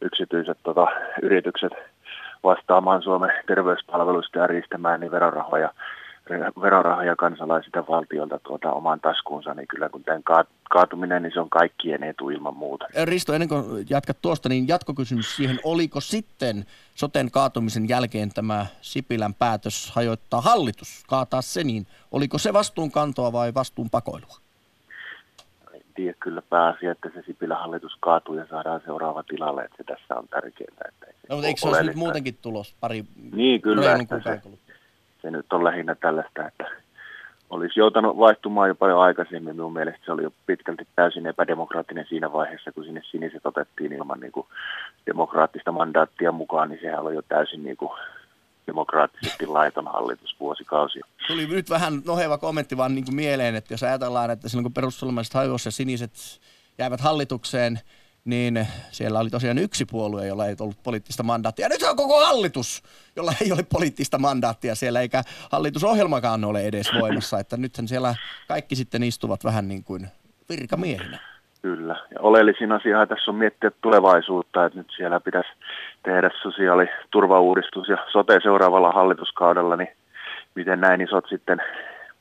[0.01, 0.87] yksityiset tota,
[1.21, 1.71] yritykset
[2.43, 5.73] vastaamaan Suomen terveyspalveluista ja riistämään niin verorahoja,
[6.61, 10.23] verorahoja kansalaisilta valtiolta tuota omaan taskuunsa, niin kyllä kun tämän
[10.69, 12.85] kaatuminen, niin se on kaikkien etu ilman muuta.
[13.03, 19.33] Risto, ennen kuin jatkat tuosta, niin jatkokysymys siihen, oliko sitten soten kaatumisen jälkeen tämä Sipilän
[19.33, 24.43] päätös hajoittaa hallitus, kaataa se, niin oliko se vastuunkantoa vai vastuunpakoilua?
[25.95, 30.15] tiedä kyllä pääasia, että se Sipilän hallitus kaatuu ja saadaan seuraava tilalle, että se tässä
[30.15, 30.87] on tärkeää.
[30.87, 34.41] Että no, mutta eikö se olisi nyt muutenkin tulos pari Niin kyllä, että se,
[35.21, 36.65] se, nyt on lähinnä tällaista, että
[37.49, 39.55] olisi joutanut vaihtumaan jo paljon aikaisemmin.
[39.55, 44.19] Minun mielestä se oli jo pitkälti täysin epädemokraattinen siinä vaiheessa, kun sinne siniset otettiin ilman
[44.19, 44.47] niin kuin
[45.05, 47.91] demokraattista mandaattia mukaan, niin sehän oli jo täysin niin kuin
[48.67, 51.05] demokraattisesti laiton hallitus vuosikausia.
[51.27, 54.73] Tuli nyt vähän noheva kommentti vaan niin kuin mieleen, että jos ajatellaan, että silloin kun
[54.73, 56.11] perussuomalaiset hajosi ja siniset
[56.77, 57.79] jäivät hallitukseen,
[58.25, 61.65] niin siellä oli tosiaan yksi puolue, jolla ei ollut poliittista mandaattia.
[61.65, 62.83] Ja nyt on koko hallitus,
[63.15, 67.39] jolla ei ole poliittista mandaattia siellä, eikä hallitusohjelmakaan ole edes voimassa.
[67.39, 68.15] Että nythän siellä
[68.47, 70.07] kaikki sitten istuvat vähän niin kuin
[70.49, 71.19] virkamiehinä.
[71.61, 71.95] Kyllä.
[72.13, 75.49] Ja oleellisin asia tässä on miettiä tulevaisuutta, että nyt siellä pitäisi
[76.03, 79.89] tehdä sosiaaliturvauudistus ja sote seuraavalla hallituskaudella, niin
[80.55, 81.61] miten näin isot sitten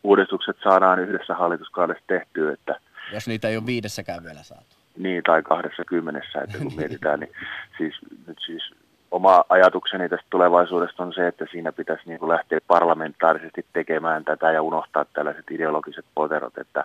[0.02, 2.80] uudistukset saadaan yhdessä hallituskaudessa tehtyä, että
[3.12, 4.81] Jos niitä ei ole viidessäkään vielä saatu.
[4.96, 7.32] Niin tai kahdessa kymmenessä, että kun mietitään, niin
[7.78, 7.94] siis,
[8.26, 8.62] nyt siis
[9.10, 14.52] oma ajatukseni tästä tulevaisuudesta on se, että siinä pitäisi niin kuin lähteä parlamentaarisesti tekemään tätä
[14.52, 16.84] ja unohtaa tällaiset ideologiset poterot, että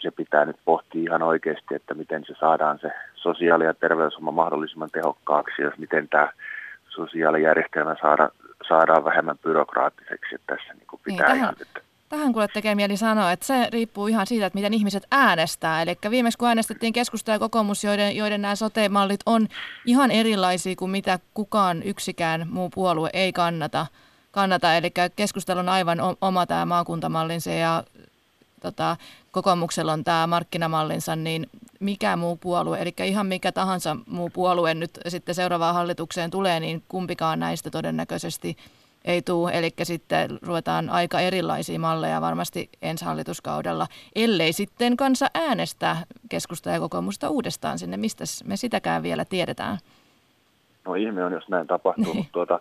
[0.00, 4.90] se pitää nyt pohtia ihan oikeasti, että miten se saadaan se sosiaali- ja terveyshomma mahdollisimman
[4.90, 6.32] tehokkaaksi ja miten tämä
[6.88, 8.30] sosiaalijärjestelmä saada,
[8.68, 12.74] saadaan vähemmän byrokraattiseksi, että tässä niin kuin pitää Niin, ihan tähän- nyt Tähän kuule tekee
[12.74, 15.82] mieli sanoa, että se riippuu ihan siitä, että miten ihmiset äänestää.
[15.82, 19.48] Eli viimeksi kun äänestettiin keskusta ja kokoomus, joiden, joiden nämä sote-mallit on
[19.86, 23.86] ihan erilaisia kuin mitä kukaan yksikään muu puolue ei kannata.
[24.30, 24.76] kannata.
[24.76, 27.84] Eli keskustelu on aivan oma tämä maakuntamallinsa ja
[28.60, 28.96] tota,
[29.30, 31.46] kokoomuksella on tämä markkinamallinsa, niin
[31.80, 36.82] mikä muu puolue, eli ihan mikä tahansa muu puolue nyt sitten seuraavaan hallitukseen tulee, niin
[36.88, 38.56] kumpikaan näistä todennäköisesti
[39.04, 39.50] ei tule.
[39.58, 45.96] Eli sitten ruvetaan aika erilaisia malleja varmasti ensi hallituskaudella, ellei sitten kansa äänestä
[46.28, 49.78] keskusta ja kokoomusta uudestaan sinne, mistä me sitäkään vielä tiedetään.
[50.84, 52.16] No ihme on, jos näin tapahtuu, Niin.
[52.16, 52.60] mutta tuota,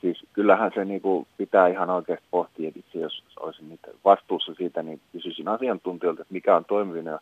[0.00, 4.82] siis kyllähän se niin kuin pitää ihan oikeasti pohtia, että itse jos olisin vastuussa siitä,
[4.82, 7.20] niin kysyisin asiantuntijoilta, että mikä on toimivin ja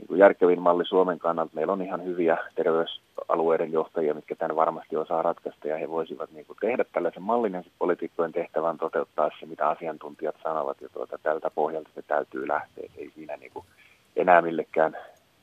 [0.00, 1.54] niin kuin järkevin malli Suomen kannalta.
[1.54, 6.46] Meillä on ihan hyviä terveysalueiden johtajia, mitkä tämän varmasti osaa ratkaista ja he voisivat niin
[6.46, 11.50] kuin tehdä tällaisen mallin ja poliitikkojen tehtävän toteuttaa se, mitä asiantuntijat sanovat ja tuota, tältä
[11.50, 12.90] pohjalta se täytyy lähteä.
[12.96, 13.64] Ei siinä niin kuin
[14.16, 14.96] enää millekään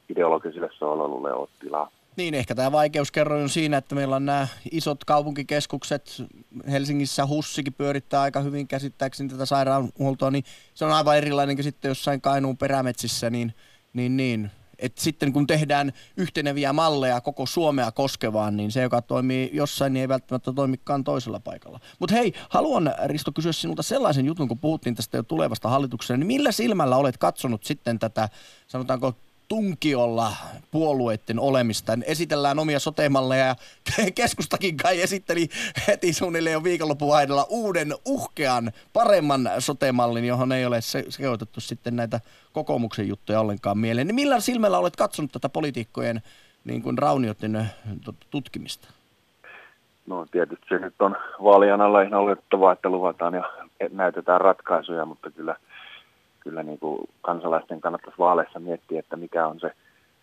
[0.09, 1.91] ideologiselle sooloilulle ole tilaa.
[2.15, 6.23] Niin, ehkä tämä vaikeuskerroin on siinä, että meillä on nämä isot kaupunkikeskukset,
[6.71, 10.43] Helsingissä Hussikin pyörittää aika hyvin käsittääkseni tätä sairaanhuoltoa, niin
[10.73, 13.53] se on aivan erilainen kuin sitten jossain Kainuun perämetsissä, niin,
[13.93, 14.51] niin, niin.
[14.79, 20.01] Et sitten kun tehdään yhteneviä malleja koko Suomea koskevaan, niin se, joka toimii jossain, niin
[20.01, 21.79] ei välttämättä toimikaan toisella paikalla.
[21.99, 26.27] Mutta hei, haluan Risto kysyä sinulta sellaisen jutun, kun puhuttiin tästä jo tulevasta hallituksesta, niin
[26.27, 28.29] millä silmällä olet katsonut sitten tätä,
[28.67, 29.13] sanotaanko
[29.47, 30.33] tunkiolla
[30.71, 31.97] puolueiden olemista.
[32.05, 33.55] Esitellään omia sotemalleja ja
[34.15, 35.47] keskustakin kai esitteli
[35.87, 37.09] heti suunnilleen jo viikonlopun
[37.49, 42.19] uuden uhkean, paremman sotemallin, johon ei ole se- sekoitettu sitten näitä
[42.53, 44.07] kokoomuksen juttuja ollenkaan mieleen.
[44.07, 46.21] Niin millä silmällä olet katsonut tätä politiikkojen
[46.65, 47.69] niin kuin raunioiden
[48.05, 48.87] tut- tutkimista?
[50.07, 53.43] No tietysti se nyt on vaalien alla ihan oletettavaa, että luvataan ja
[53.91, 55.55] näytetään ratkaisuja, mutta kyllä,
[56.47, 59.71] kyllä niin kuin kansalaisten kannattaisi vaaleissa miettiä, että mikä on se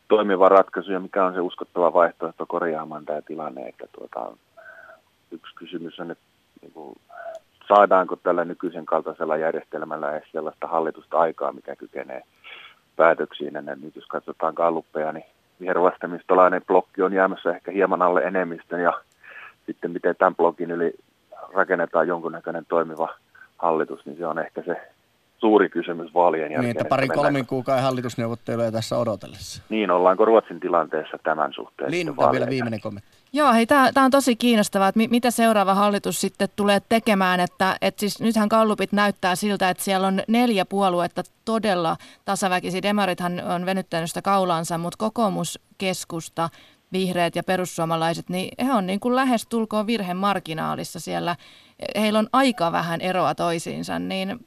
[0.08, 3.68] toimiva ratkaisu ja mikä on se uskottava vaihtoehto korjaamaan tämä tilanne.
[3.68, 4.36] Että tuota,
[5.30, 6.24] yksi kysymys on, että
[6.62, 6.96] niin kuin,
[7.68, 12.22] saadaanko tällä nykyisen kaltaisella järjestelmällä edes sellaista hallitusta aikaa, mikä kykenee
[12.96, 13.54] päätöksiin.
[13.54, 15.26] Ja nyt jos katsotaan kalluppeja, niin
[15.60, 18.92] vihervasemmistolainen blokki on jäämässä ehkä hieman alle enemmistön ja
[19.66, 20.94] sitten miten tämän blogin yli
[21.54, 23.08] rakennetaan jonkunnäköinen toimiva
[23.58, 24.94] hallitus, niin se on ehkä se
[25.44, 26.60] suuri kysymys vaalien jälkeen.
[26.60, 29.62] Niin, että pari mennäänkö- kolmen kuukauden hallitusneuvotteluja tässä odotellessa.
[29.68, 31.90] Niin, ollaanko Ruotsin tilanteessa tämän suhteen?
[31.90, 33.10] Linta, vielä viimeinen kommentti.
[33.32, 37.40] Joo, hei, tämä on tosi kiinnostavaa, että mi- mitä seuraava hallitus sitten tulee tekemään.
[37.40, 42.82] Että et siis nythän kallupit näyttää siltä, että siellä on neljä puoluetta todella tasaväkisiä.
[42.82, 46.48] Demarithan on venyttänyt sitä kaulansa, mutta kokoomus, keskusta,
[46.92, 51.36] vihreät ja perussuomalaiset, niin he on niin kuin lähes tulkoon virhemarginaalissa siellä.
[51.96, 54.46] Heillä on aika vähän eroa toisiinsa, niin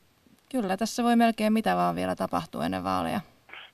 [0.51, 3.19] kyllä tässä voi melkein mitä vaan vielä tapahtua ennen vaaleja.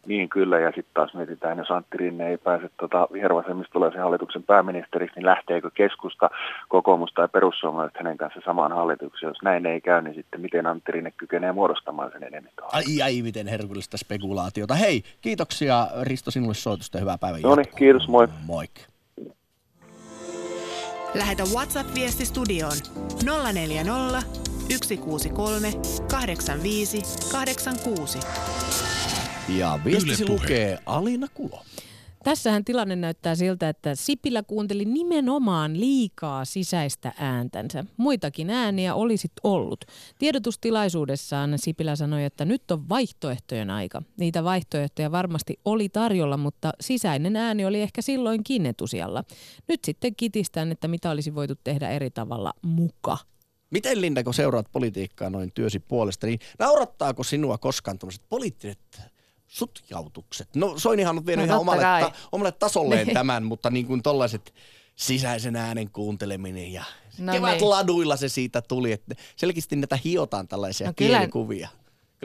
[0.08, 5.16] Niin kyllä, ja sitten taas mietitään, jos Antti Rinne ei pääse tota vihervasemmistolaisen hallituksen pääministeriksi,
[5.16, 6.30] niin lähteekö keskusta,
[6.68, 9.30] kokoomus tai perussuomalaiset hänen kanssa samaan hallitukseen.
[9.30, 12.66] Jos näin ei käy, niin sitten miten Antti Rinne kykenee muodostamaan sen enemmistön?
[12.72, 14.76] Ai ai, miten herkullista spekulaatiota.
[14.76, 18.28] Hei, kiitoksia Risto sinulle soitusta ja hyvää päivän No niin, kiitos, moi.
[18.46, 18.82] Moikka.
[21.16, 22.78] Lähetä WhatsApp-viesti studioon
[23.54, 25.74] 040 163
[26.12, 28.20] 85 86.
[29.58, 31.64] Ja viestisi lukee Alina Kulo.
[32.24, 37.86] Tässähän tilanne näyttää siltä, että Sipilä kuunteli nimenomaan liikaa sisäistä ääntänsä.
[37.98, 39.86] Muitakin ääniä olisit ollut.
[40.20, 44.02] Tiedotustilaisuudessaan Sipilä sanoi, että nyt on vaihtoehtojen aika.
[44.18, 49.24] Niitä vaihtoehtoja varmasti oli tarjolla, mutta sisäinen ääni oli ehkä silloinkin etusijalla.
[49.68, 53.18] Nyt sitten kitistään, että mitä olisi voitu tehdä eri tavalla muka.
[53.74, 59.02] Miten Linda, kun seuraat politiikkaa noin työsi puolesta, niin naurattaako sinua koskaan tämmöiset poliittiset
[59.48, 60.56] sutjautukset?
[60.56, 63.14] No Soinihan on vienyt No ihan omalle, ta, omalle tasolleen Niin.
[63.14, 64.54] tämän, mutta niin kuin tollaiset
[64.96, 66.84] sisäisen äänen kuunteleminen ja
[67.18, 67.70] No kevät niin.
[67.70, 71.70] laduilla se siitä tuli, että selkeästi näitä hiotaan tällaisia No no, kyllä- kielikuvia.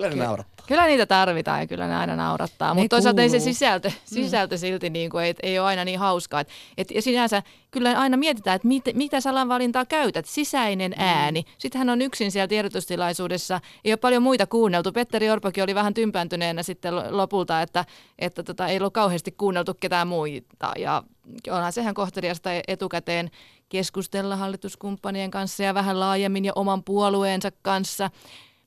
[0.02, 0.66] Kyllä ne naurattaa.
[0.66, 4.90] Kyllä niitä tarvitaan ja kyllä ne aina naurattaa, mutta toisaalta ei se sisältö, sisältö silti
[4.90, 6.40] niin kuin, ei, ei ole aina niin hauskaa.
[6.40, 11.44] Et, et, ja sinänsä kyllä aina mietitään, että mit, mitä salanvalintaa käytät, sisäinen ääni.
[11.58, 14.92] Sitten hän on yksin siellä tiedotustilaisuudessa, ei ole paljon muita kuunneltu.
[14.92, 17.84] Petteri Orpokin oli vähän tympääntyneenä sitten lo- lopulta, että,
[18.18, 20.72] että tota, ei ollut kauheasti kuunneltu ketään muita.
[20.78, 21.02] Ja
[21.50, 23.30] onhan sehän kohteliasta etukäteen
[23.68, 28.11] keskustella hallituskumppanien kanssa ja vähän laajemmin ja oman puolueensa kanssa.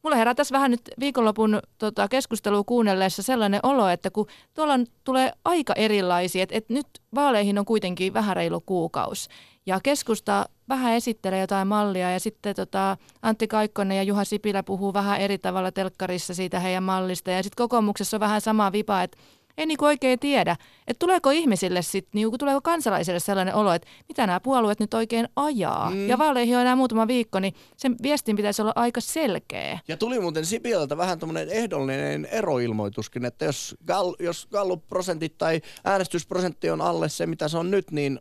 [0.04, 4.86] Mulla herää tässä vähän nyt viikonlopun tota, keskustelua kuunnellessa sellainen olo, että kun tuolla on,
[5.04, 9.30] tulee aika erilaisia, että, että nyt vaaleihin on kuitenkin vähän reilu kuukausi.
[9.66, 14.94] Ja keskusta vähän esittelee jotain mallia ja sitten tota, Antti Kaikkonen ja Juha Sipilä puhuu
[14.94, 17.32] vähän eri tavalla telkkarissa siitä heidän mallista.
[17.32, 19.18] Ja sitten kokoomuksessa on vähän sama vipa, että
[19.58, 20.56] ei niinku oikein tiedä,
[20.88, 25.30] että tuleeko ihmisille sitten, niinku, tuleeko kansalaisille sellainen olo, että mitä nämä puolueet nyt oikein
[25.36, 25.90] ajaa.
[25.90, 26.08] Mm.
[26.08, 29.80] Ja vaaleihin on enää muutama viikko, niin sen viestin pitäisi olla aika selkeä.
[29.88, 36.70] Ja tuli muuten Sipilältä vähän tämmöinen ehdollinen eroilmoituskin, että jos, Gall, jos Gallup-prosentit tai äänestysprosentti
[36.70, 38.20] on alle se, mitä se on nyt, niin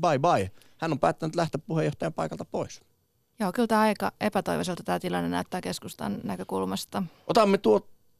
[0.00, 0.50] bye bye.
[0.78, 2.80] Hän on päättänyt lähteä puheenjohtajan paikalta pois.
[3.40, 7.02] Joo, kyllä tämä aika epätoivoiselta tämä tilanne näyttää keskustan näkökulmasta.
[7.26, 7.58] Otamme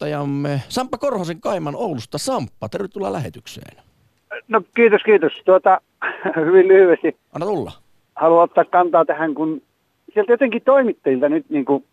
[0.01, 2.19] tuottajamme Samppa Korhosen Kaiman Oulusta.
[2.19, 3.77] Samppa, tervetuloa lähetykseen.
[4.49, 5.33] No kiitos, kiitos.
[5.45, 5.81] Tuota,
[6.47, 7.73] hyvin lyhyesti Anna tulla.
[8.15, 9.63] haluan ottaa kantaa tähän, kun
[10.15, 11.85] sieltä jotenkin toimittajilta nyt niin kuin,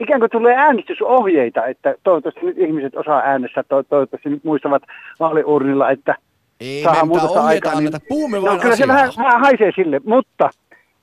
[0.00, 4.82] ikään kuin tulee äänestysohjeita, että toivottavasti nyt ihmiset osaa äänestää, to- toivottavasti nyt muistavat
[5.20, 6.14] vaaliurnilla, että
[6.60, 7.76] Ei mitään muutosta aikaan.
[7.76, 8.00] anneta.
[8.08, 8.88] Puhumme no, kyllä se asiaa.
[8.96, 10.50] vähän, vähän haisee sille, mutta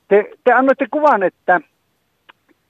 [0.08, 1.60] te, te annoitte kuvan, että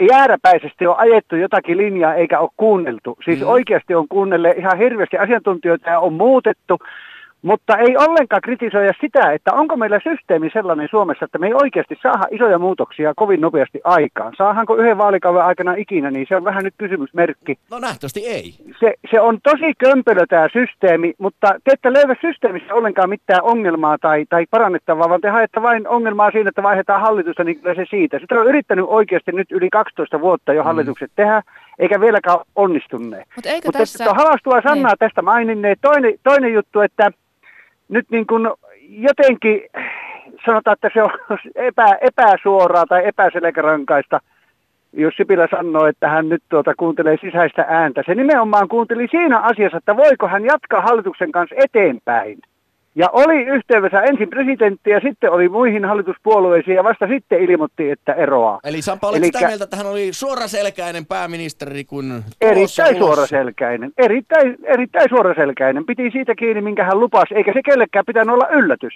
[0.01, 3.19] jääräpäisesti on ajettu jotakin linjaa eikä ole kuunneltu.
[3.25, 3.47] Siis Mm.
[3.47, 6.79] oikeasti on kuunnelle ihan hirveästi asiantuntijoita ja on muutettu,
[7.43, 11.99] mutta ei ollenkaan kritisoida sitä, että onko meillä systeemi sellainen Suomessa, että me ei oikeasti
[12.03, 14.33] saada isoja muutoksia kovin nopeasti aikaan.
[14.39, 17.59] Saahanko yhden vaalikauden aikana ikinä, niin se on vähän nyt kysymysmerkki.
[17.71, 18.55] No nähtävästi ei.
[18.81, 23.99] Se, se on tosi kömpelö tämä systeemi, mutta te ette löydä systeemissä ollenkaan mitään ongelmaa
[23.99, 27.85] tai, tai parannettavaa, vaan te haette vain ongelmaa siinä, että vaihdetaan hallitusta, niin kyllä se
[27.91, 28.19] siitä.
[28.19, 31.43] Sitä on yrittänyt oikeasti nyt yli 12 vuotta jo hallitukset tehdä,
[31.79, 33.29] eikä vieläkään onnistuneet.
[33.37, 34.05] Mutta eikö Mutta tässä...
[34.05, 34.15] tässä...
[34.15, 34.99] halastua Sannaa Niin.
[34.99, 35.79] tästä maininneet.
[35.83, 37.11] Toinen, toinen juttu, että
[37.89, 38.49] nyt niin kuin
[38.89, 39.61] jotenkin
[40.47, 41.11] sanotaan, että se on
[41.55, 44.21] epä, epäsuoraa tai epäselkärankaista,
[44.93, 48.03] jos Sipilä sanoo, että hän nyt tuota kuuntelee sisäistä ääntä.
[48.07, 52.39] Se nimenomaan kuunteli siinä asiassa, että voiko hän jatkaa hallituksen kanssa eteenpäin.
[52.99, 58.13] Ja oli yhteydessä ensin presidentti ja sitten oli muihin hallituspuolueisiin ja vasta sitten ilmoitti, että
[58.13, 58.61] eroaa.
[58.65, 62.99] Eli Sampa, olet Elikkä- sitä mieltä, että hän oli suoraselkäinen pääministeri, kun Erittäin ulos?
[62.99, 63.93] suoraselkäinen.
[63.99, 65.87] Erittäin, erittäin suoraselkäinen.
[65.87, 68.95] Piti siitä kiinni, minkä hän lupasi, eikä se kellekään pitänyt olla yllätys.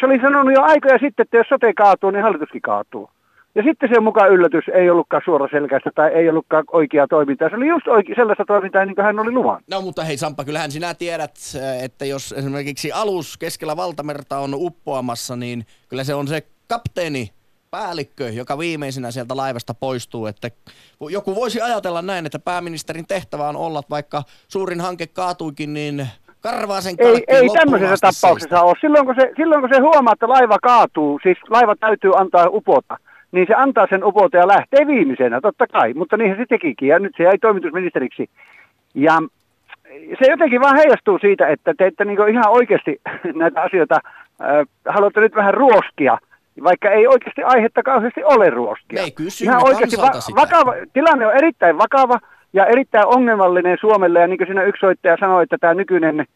[0.00, 3.10] Se oli sanonut jo aikoja sitten, että jos sote kaatuu, niin hallituskin kaatuu.
[3.56, 7.48] Ja sitten se mukaan yllätys ei ollutkaan suoraselkäistä tai ei ollutkaan oikeaa toimintaa.
[7.48, 9.68] Se oli just oike- sellaista toimintaa, niin kuin hän oli luvannut.
[9.70, 11.36] No mutta hei Sampa, kyllähän sinä tiedät,
[11.82, 17.30] että jos esimerkiksi alus keskellä valtamerta on uppoamassa, niin kyllä se on se kapteeni,
[17.70, 20.26] päällikkö, joka viimeisenä sieltä laivasta poistuu.
[20.26, 20.50] Että
[21.10, 26.06] joku voisi ajatella näin, että pääministerin tehtävä on olla, vaikka suurin hanke kaatuikin, niin
[26.40, 28.74] karvaa sen Ei, ei tämmöisessä tapauksessa ole.
[28.80, 32.96] Silloin kun, se, silloin kun se huomaa, että laiva kaatuu, siis laiva täytyy antaa upota,
[33.32, 35.94] niin se antaa sen upota ja lähtee viimeisenä, totta kai.
[35.94, 38.30] Mutta niinhän se tekikin, ja nyt se jäi toimitusministeriksi.
[38.94, 39.22] Ja
[40.18, 43.00] se jotenkin vaan heijastuu siitä, että te ette niin ihan oikeasti
[43.34, 46.18] näitä asioita äh, haluatte nyt vähän ruoskia,
[46.62, 49.00] vaikka ei oikeasti aihetta kauheasti ole ruoskia.
[49.00, 50.40] Me ei kysymme Ihan oikeasti kansalta sitä.
[50.40, 52.18] vakava, tilanne on erittäin vakava
[52.52, 56.26] ja erittäin ongelmallinen Suomelle, ja niin kuin siinä yksi soittaja sanoi, että tämä nykyinen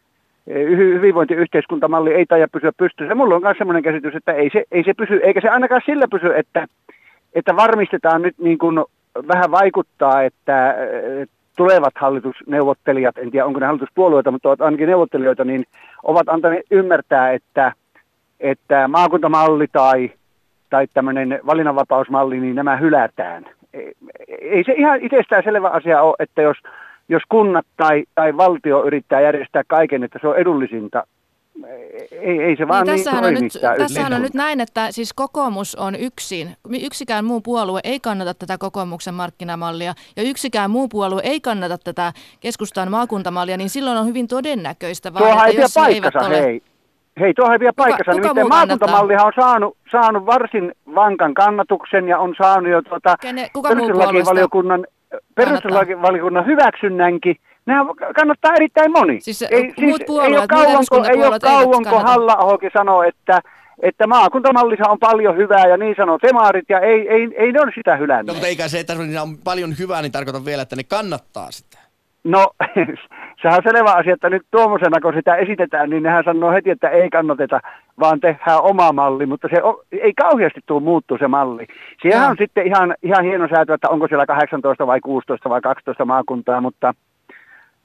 [0.47, 3.15] hyvinvointiyhteiskuntamalli ei taida pysyä pystyssä.
[3.15, 6.07] Mulla on myös sellainen käsitys, että ei se, ei se pysy, eikä se ainakaan sillä
[6.11, 6.67] pysy, että,
[7.33, 8.79] että varmistetaan nyt niin kuin
[9.27, 11.27] vähän vaikuttaa, että eh,
[11.57, 15.65] tulevat hallitusneuvottelijat, en tiedä onko ne hallituspuolueita, mutta ovat ainakin neuvottelijoita, niin
[16.03, 17.73] ovat antaneet ymmärtää, että,
[18.39, 20.11] että maakuntamalli tai,
[20.69, 23.45] tai tämmöinen valinnanvapausmalli, niin nämä hylätään.
[24.41, 26.57] Ei se ihan itsestään selvä asia ole, että jos,
[27.09, 31.03] jos kunnat tai, tai valtio yrittää järjestää kaiken, että se on edullisinta,
[32.11, 35.75] ei, ei se vaan niin, tässähän, on nyt, tässähän on nyt näin, että siis kokoomus
[35.75, 36.55] on yksin.
[36.83, 42.13] Yksikään muu puolue ei kannata tätä kokoomuksen markkinamallia ja yksikään muu puolue ei kannata tätä
[42.39, 46.41] keskustan maakuntamallia, niin silloin on hyvin todennäköistä vaan, Tuohan ei että jos eivät paikkansa, ole...
[46.41, 46.61] hei.
[47.19, 48.11] Hei, tuohon ei vielä paikkansa.
[48.11, 48.57] kuka kannattaa?
[48.57, 53.89] maakuntamallihan on saanut, saanut varsin vankan kannatuksen ja on saanut jo tuota, Kene, kuka muu
[53.89, 54.31] puolueesta?
[55.35, 57.35] Perustuslakivaliokunnan, hyväksynnänkin.
[57.65, 57.85] Nehän
[58.15, 59.21] kannattaa erittäin moni.
[59.21, 59.45] Siis
[59.81, 62.37] muut puolueet, ei ole muut kauanko, ei ole kauanko halla
[62.73, 63.41] sanoo, että,
[63.81, 67.71] että maakuntamallissa on paljon hyvää ja niin sanoo temaarit ja ei, ei, ei ne ole
[67.75, 68.35] sitä No hylänneet.
[68.35, 71.77] mutta eikä se, että niillä on paljon hyvää, niin tarkoita vielä, että ne kannattaa sitä.
[72.23, 72.51] No,
[73.41, 76.89] sehän on selvä asia, että nyt tuommoisena kun sitä esitetään, niin nehän sanoo heti, että
[76.89, 77.59] ei kannateta,
[78.01, 81.67] vaan tehdään oma malli, mutta se ei kauheasti tule muuttuu se malli.
[82.03, 82.25] Joo.
[82.27, 86.61] on sitten ihan, ihan hieno säätö, että onko siellä 18 vai 16 vai 12 maakuntaa,
[86.61, 86.93] mutta,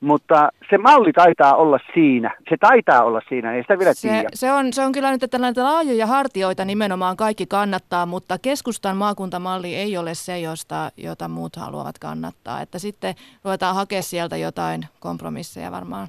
[0.00, 2.36] mutta se malli taitaa olla siinä.
[2.48, 4.28] Se taitaa olla siinä, ei sitä vielä Se, tiedä.
[4.34, 8.96] se, on, se on kyllä nyt, että näitä laajoja hartioita nimenomaan kaikki kannattaa, mutta keskustan
[8.96, 12.60] maakuntamalli ei ole se, josta, jota muut haluavat kannattaa.
[12.60, 13.14] Että sitten
[13.44, 16.08] ruvetaan hakea sieltä jotain kompromisseja varmaan.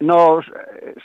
[0.00, 0.42] No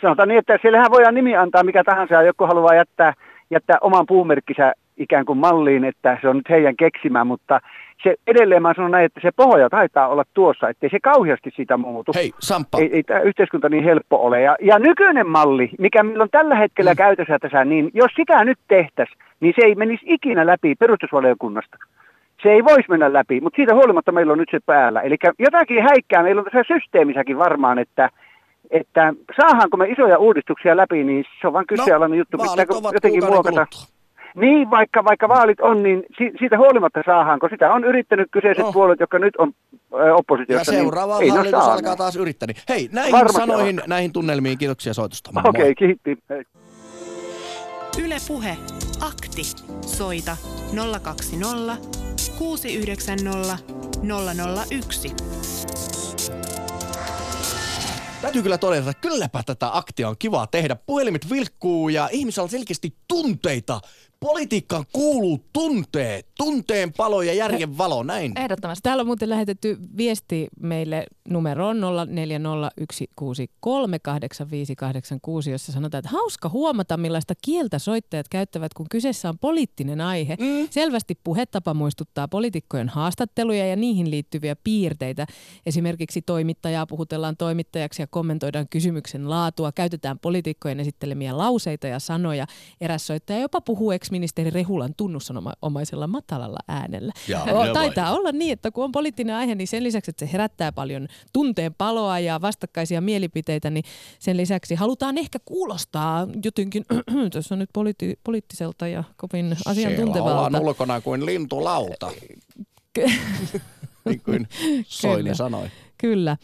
[0.02, 3.14] sanotaan niin, että siellähän voidaan nimi antaa mikä tahansa, ja joku haluaa jättää,
[3.52, 7.60] jättää oman puumerkkinsä ikään kuin malliin, että se on nyt heidän keksimä, mutta
[8.04, 11.78] se edelleen mä sanon näin, että se pohja taitaa olla tuossa, ettei se kauheasti siitä
[11.78, 12.12] muutu.
[12.16, 14.41] Hei, Samppa, Ei, ei tämä yhteiskunta niin helppo ole.
[14.41, 16.98] Ja, ja nykyinen malli, mikä meillä on tällä hetkellä mm.
[16.98, 21.78] käytössä tässä, niin jos sitä nyt tehtäisiin, niin se ei menisi ikinä läpi perustusvaliokunnasta.
[22.43, 25.02] Se ei voisi mennä läpi, mutta siitä huolimatta meillä on nyt se päällä.
[25.02, 28.10] Eli jotakin häikkää meillä on tässä systeemissäkin varmaan, että,
[28.70, 32.38] että saadaanko me isoja uudistuksia läpi, niin se on vain kyseenalainen juttu.
[32.38, 33.51] No, vaalit Pitääkö ovat jotenkin muokata?
[33.51, 33.95] kuluttua.
[34.36, 37.49] Niin, vaikka, vaikka vaalit on, niin si- siitä huolimatta saadaanko.
[37.49, 38.72] Sitä on yrittänyt kyseiset No.
[38.74, 39.51] puolet, jotka nyt on
[39.93, 40.72] ö, Ja oppositiossa.
[40.72, 42.47] seuraava niin ei ne ole hallitus alkaa taas yrittää.
[42.47, 43.88] Niin Hei, näihin Varmasti sanoihin, alkaa.
[43.88, 45.30] näihin tunnelmiin kiitoksia soitosta.
[45.45, 46.18] Okei, okay, kiitti.
[46.30, 46.43] Hei.
[48.05, 48.57] Yle Puhe.
[49.07, 49.43] Akti.
[49.82, 50.38] Soita
[51.03, 51.78] 020
[52.39, 53.57] 690
[54.72, 55.16] 001.
[58.22, 60.76] Täytyy kyllä todeta, että kylläpä tätä aktia on kiva tehdä.
[60.76, 63.82] Puhelimet vilkkuu ja ihmisillä on selkeästi tunteita.
[64.26, 66.28] Politiikkaan kuuluu tunteet.
[66.38, 68.40] Tunteen palo ja järjen valo, näin.
[68.40, 68.82] Ehdottomasti.
[68.84, 71.86] Täällä on muuten lähetetty viesti meille numeroon 0401638586,
[75.52, 80.38] jossa sanotaan, että hauska huomata, millaista kieltä soittajat käyttävät, kun kyseessä on poliittinen aihe.
[80.40, 80.68] Mm.
[80.70, 85.28] Selvästi puhetapa muistuttaa poliitikkojen haastatteluja ja niihin liittyviä piirteitä.
[85.66, 92.48] Esimerkiksi toimittajaa puhutellaan toimittajaksi ja kommentoidaan kysymyksen laatua, käytetään poliitikkojen esittelemiä lauseita ja sanoja.
[92.82, 97.13] Eräs soittaja jopa puhuu ex-ministeri Rehulan tunnusomaisella matalalla äänellä.
[97.28, 97.74] Jaa, O, ne vai.
[97.74, 101.07] Taitaa olla niin, että kun on poliittinen aihe, niin sen lisäksi, että se herättää paljon
[101.34, 103.84] tunteen paloa ja vastakkaisia mielipiteitä, niin
[104.20, 106.86] sen lisäksi halutaan ehkä kuulostaa jotenkin,
[107.34, 110.36] tässä on nyt poliitti, poliittiselta ja kovin Siellä asiantuntevalta.
[110.47, 112.11] ollaan ulkona kuin lintulauta,
[114.05, 114.47] niin kuin
[114.88, 115.34] Soini Kyllä.
[115.36, 115.68] sanoi.
[115.97, 116.38] Kyllä.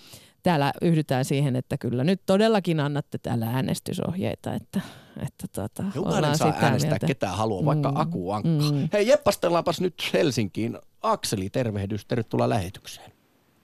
[0.44, 4.82] Täällä yhdytään siihen, että kyllä nyt todellakin annatte täällä äänestysohjeita, että,
[5.18, 7.08] että tota, Jokainen saa äänestää mieltä.
[7.08, 8.50] ketään haluaa, vaikka Mm, Aku Ankka.
[8.50, 8.90] mm.
[8.94, 10.78] Hei, jeppastellaanpas nyt Helsinkiin.
[11.02, 13.12] Akseli, tervehdys, tervetuloa lähetykseen.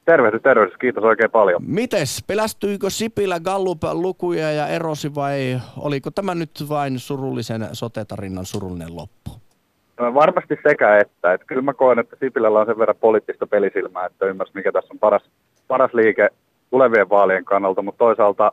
[0.06, 0.78] Tervehdys, tervehdys.
[0.78, 1.62] Kiitos oikein paljon.
[1.66, 9.32] Mites, pelästyykö Sipilä Gallup-lukuja ja erosi vai oliko tämä nyt vain surullisen sotetarinan surullinen loppu?
[10.00, 11.34] No, Varmasti sekä että.
[11.34, 14.94] että kyllä mä koen, että Sipilällä on sen verran poliittista pelisilmää, että ymmärsi mikä tässä
[14.94, 15.22] on paras,
[15.68, 16.30] paras liike
[16.70, 18.52] tulevien vaalien kannalta, mutta toisaalta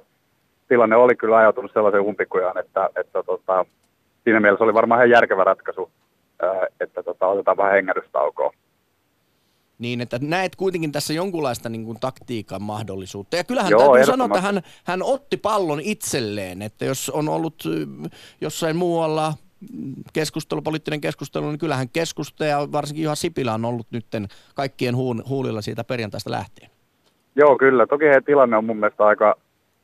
[0.75, 3.66] tilanne oli kyllä ajautunut sellaisen umpikujaan, että, että tota,
[4.25, 5.91] siinä mielessä oli varmaan ihan järkevä ratkaisu,
[6.81, 8.53] että tota, otetaan vähän hengähdystaukoa.
[9.79, 13.37] Niin, että näet kuitenkin tässä jonkunlaista niin kuin, taktiikan mahdollisuutta.
[13.37, 17.64] Ja kyllähän Joo, täytyy sanoa, että hän, hän otti pallon itselleen, että jos on ollut
[18.41, 19.33] jossain muualla
[19.72, 24.97] mm, keskustelu, poliittinen keskustelu, niin kyllähän keskusta ja varsinkin Juha Sipilä on ollut nytten kaikkien
[24.97, 26.70] huun, huulilla siitä perjantaista lähtien.
[27.37, 27.87] Joo, kyllä.
[27.87, 29.37] Toki heidän tilanne on mun mielestä aika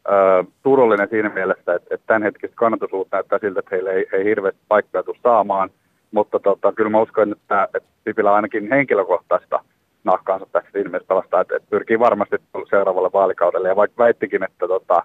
[0.08, 4.60] ö, surullinen siinä mielessä, että, että tämänhetkistä kannatusluvut näyttää siltä, että heille ei, ei hirveästi
[4.68, 5.70] paikkoja tule saamaan.
[6.10, 9.64] Mutta tota, kyllä mä uskon, että, että Sipilä ainakin henkilökohtaista
[10.04, 12.36] nahkaansa tässä siinä mielessä pelastaa, että, että pyrkii varmasti
[12.70, 13.68] seuraavalle vaalikaudelle.
[13.68, 15.02] Ja vaikka väittikin, että tota,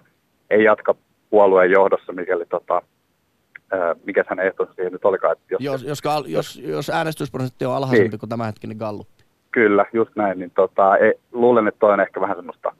[0.50, 0.94] ei jatka
[1.30, 2.82] puolueen johdossa, mikäli tota,
[4.06, 5.32] mikä hänen ehtonsa siihen nyt olikaan.
[5.32, 8.20] Että jos, Jos, jos, gal- jos, jos äänestysprosentti on alhaisempi Niin.
[8.20, 9.08] kuin tämänhetkinen Gallup.
[9.50, 10.38] Kyllä, just näin.
[10.38, 12.72] Niin tota, ei, luulen, että toi on ehkä vähän semmoista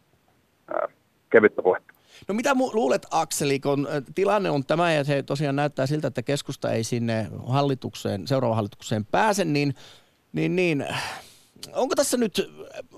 [0.71, 0.89] ö,
[1.31, 1.93] kevyttä puhetta.
[2.29, 6.09] No mitä mu- luulet Akseli, kun ö, tilanne on tämä ja se tosiaan näyttää siltä,
[6.09, 9.75] että keskusta ei sinne hallitukseen, seuraavaan hallitukseen pääse, niin,
[10.33, 10.87] niin, niin
[11.73, 12.51] onko tässä nyt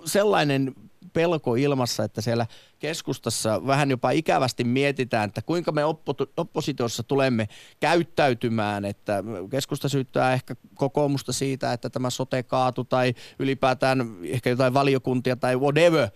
[0.05, 0.75] sellainen
[1.13, 2.47] pelko ilmassa, että siellä
[2.79, 7.49] keskustassa vähän jopa ikävästi mietitään, että kuinka me oppo- oppositiossa tulemme
[7.81, 14.75] käyttäytymään, että keskusta syyttää ehkä kokoomusta siitä, että tämä sote kaatu tai ylipäätään ehkä jotain
[14.75, 16.09] valiokuntia tai whatever,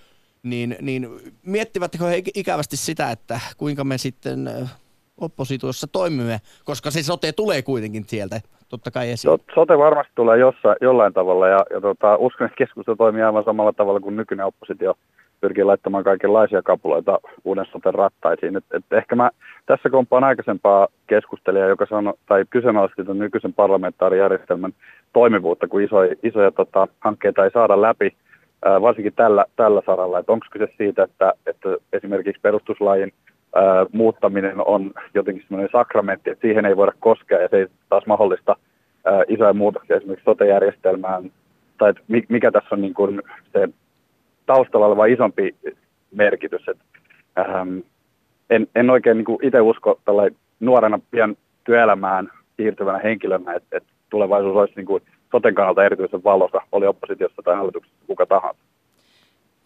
[0.42, 1.08] niin, niin
[1.46, 4.50] miettivättekö he ik- ikävästi sitä, että kuinka me sitten
[5.20, 9.32] oppositiossa toimimme, koska se sote tulee kuitenkin sieltä totta kai esiin.
[9.32, 13.44] So, sote varmasti tulee jossain, jollain tavalla ja, ja tota, uskon, että keskusta toimii aivan
[13.44, 14.94] samalla tavalla kuin nykyinen oppositio
[15.40, 18.56] pyrkii laittamaan kaikenlaisia kapuloita uuden soten rattaisiin.
[18.56, 19.30] Et, et ehkä mä
[19.66, 24.72] tässä kompaan aikaisempaa keskustelijaa, joka sanoi, tai kyseenalaisti tämän nykyisen parlamentaarijärjestelmän
[25.12, 28.16] toimivuutta, kun isoja, isoja tota, hankkeita ei saada läpi,
[28.64, 30.18] varsinkin tällä, tällä saralla.
[30.18, 33.12] Että onko kyse siitä, että, että esimerkiksi perustuslain
[33.54, 38.06] ää, muuttaminen on jotenkin semmoinen sakramentti, että siihen ei voida koskea ja se ei taas
[38.06, 38.56] mahdollista
[39.04, 41.30] ää, isoja muutoksia esimerkiksi sote-järjestelmään,
[41.78, 43.68] tai että mikä tässä on niin kuin se
[44.46, 45.54] taustalla oleva isompi
[46.14, 46.68] merkitys.
[46.68, 46.84] Että,
[47.38, 47.78] ähm,
[48.50, 54.56] en, en oikein niin itse usko tällä nuorena pian työelämään siirtyvänä henkilönä, että, että tulevaisuus
[54.56, 55.02] olisi niin kuin
[55.32, 58.60] soten kannalta erityisen valossa, oli oppositiossa tai hallituksessa kuka tahansa.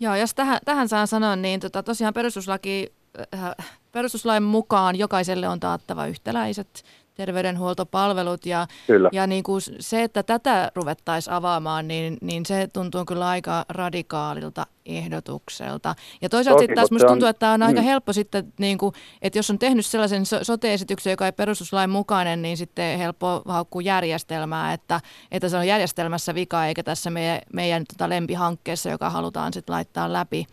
[0.01, 2.93] Joo, jos tähän, tähän saan sanoa, niin tota, tosiaan perustuslaki,
[3.35, 3.55] äh,
[3.93, 6.85] perustuslain mukaan jokaiselle on taattava yhtäläiset
[7.17, 8.67] terveydenhuoltopalvelut ja,
[9.13, 14.67] ja niin kuin se, että tätä ruvettaisiin avaamaan, niin, niin se tuntuu kyllä aika radikaalilta
[14.87, 15.95] ehdotukselta.
[16.23, 17.85] Ja toisaalta sitten taas musta tuntuu, että tämä on aika mm.
[17.85, 18.93] helppo sitten, niin kuin,
[19.23, 24.73] että jos on tehnyt sellaisen sote-esityksen, joka ei perustuslain mukainen, niin sitten helppo haukkuu järjestelmää,
[24.73, 25.01] että,
[25.33, 30.13] että se on järjestelmässä vika eikä tässä meidän, meidän tota lempihankkeessa, joka halutaan sitten laittaa
[30.13, 30.45] läpi.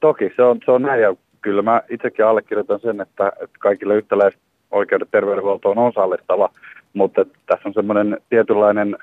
[0.00, 3.94] Toki, se on, se on näin ja kyllä mä itsekin allekirjoitan sen, että, että kaikille
[3.94, 4.40] yhtäläiset
[4.72, 6.48] oikeudet terveydenhuoltoon on sallistava,
[6.92, 8.96] mutta tässä on semmoinen tietynlainen,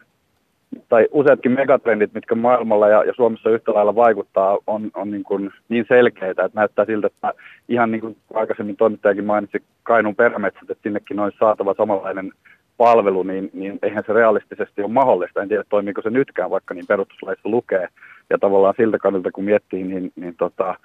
[0.89, 5.51] tai useatkin megatrendit, mitkä maailmalla ja, ja Suomessa yhtä lailla vaikuttaa, on, on niin, kuin
[5.69, 7.33] niin selkeitä, että näyttää siltä, että
[7.69, 12.31] ihan niin kuin aikaisemmin toimittajakin mainitsi Kainuun perämetsät, että sinnekin olisi saatava samanlainen
[12.77, 15.41] palvelu, niin, niin eihän se realistisesti ole mahdollista.
[15.41, 17.87] En tiedä, toimiiko se nytkään, vaikka niin perustuslaissa lukee.
[18.29, 20.75] Ja tavallaan siltä kannalta, kun miettii, niin, niin tota,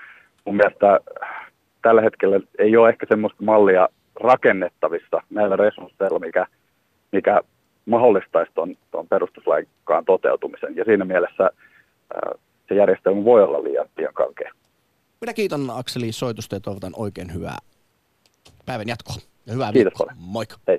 [0.44, 1.00] mun mielestä
[1.82, 3.88] tällä hetkellä ei ole ehkä semmoista mallia,
[4.20, 6.46] rakennettavissa näillä resursseilla, mikä,
[7.12, 7.40] mikä
[7.86, 10.76] mahdollistaisi tuon, tuon perustuslainkaan toteutumisen.
[10.76, 11.42] Ja siinä mielessä
[12.14, 12.32] ää,
[12.68, 14.52] se järjestelmä voi olla liian, liian kankea.
[15.20, 17.58] Minä kiitän Akseli soitusta ja toivotan oikein hyvää
[18.66, 19.16] päivän jatkoa.
[19.46, 20.16] Ja hyvää Kiitos paljon.
[20.18, 20.56] Moikka.
[20.68, 20.78] Hei.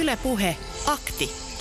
[0.00, 1.51] Yle Puhe, akti.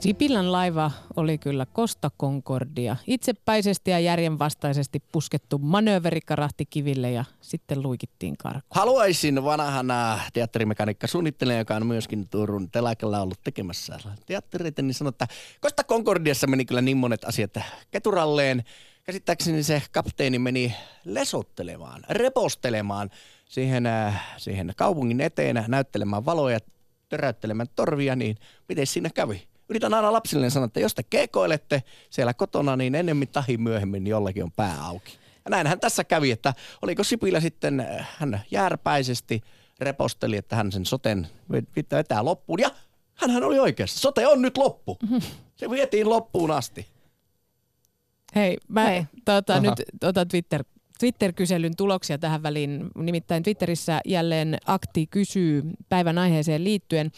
[0.00, 2.96] Sipilän laiva oli kyllä Costa Concordia.
[3.06, 8.62] Itsepäisesti ja järjenvastaisesti puskettu manööverikarahti kiville ja sitten luikittiin karkuun.
[8.70, 15.26] Haluaisin vanhana teatterimekaniikka suunnittelijan, joka on myöskin Turun telakalla ollut tekemässä teattereita, niin sanoa, että
[15.62, 17.54] Costa Concordiassa meni kyllä niin monet asiat
[17.90, 18.64] keturalleen.
[19.04, 20.74] Käsittääkseni se kapteeni meni
[21.04, 23.10] lesottelemaan, repostelemaan
[23.44, 26.58] siihen, äh, siihen kaupungin eteen, näyttelemään valoja,
[27.08, 28.36] töräyttelemään torvia, niin
[28.68, 29.49] miten siinä kävi?
[29.70, 34.10] Yritän aina lapsille sanoa, että jos te kekoilette siellä kotona, niin ennemmin tahi myöhemmin niin
[34.10, 35.18] jollakin on pää auki.
[35.44, 39.40] Ja näinhän tässä kävi, että oliko Sipilä sitten, äh, hän järpäisesti
[39.80, 41.28] reposteli, että hän sen soten
[41.92, 42.60] vetää loppuun.
[42.60, 42.70] Ja
[43.14, 44.00] hän oli oikeassa.
[44.00, 44.98] Sote on nyt loppu.
[45.56, 46.86] Se vietiin loppuun asti.
[48.34, 49.04] Hei, mä Hei.
[49.24, 49.72] Tota, nyt
[50.04, 50.64] otan Twitter,
[50.98, 52.90] Twitter-kyselyn tuloksia tähän väliin.
[52.94, 57.10] Nimittäin Twitterissä jälleen akti kysyy päivän aiheeseen liittyen.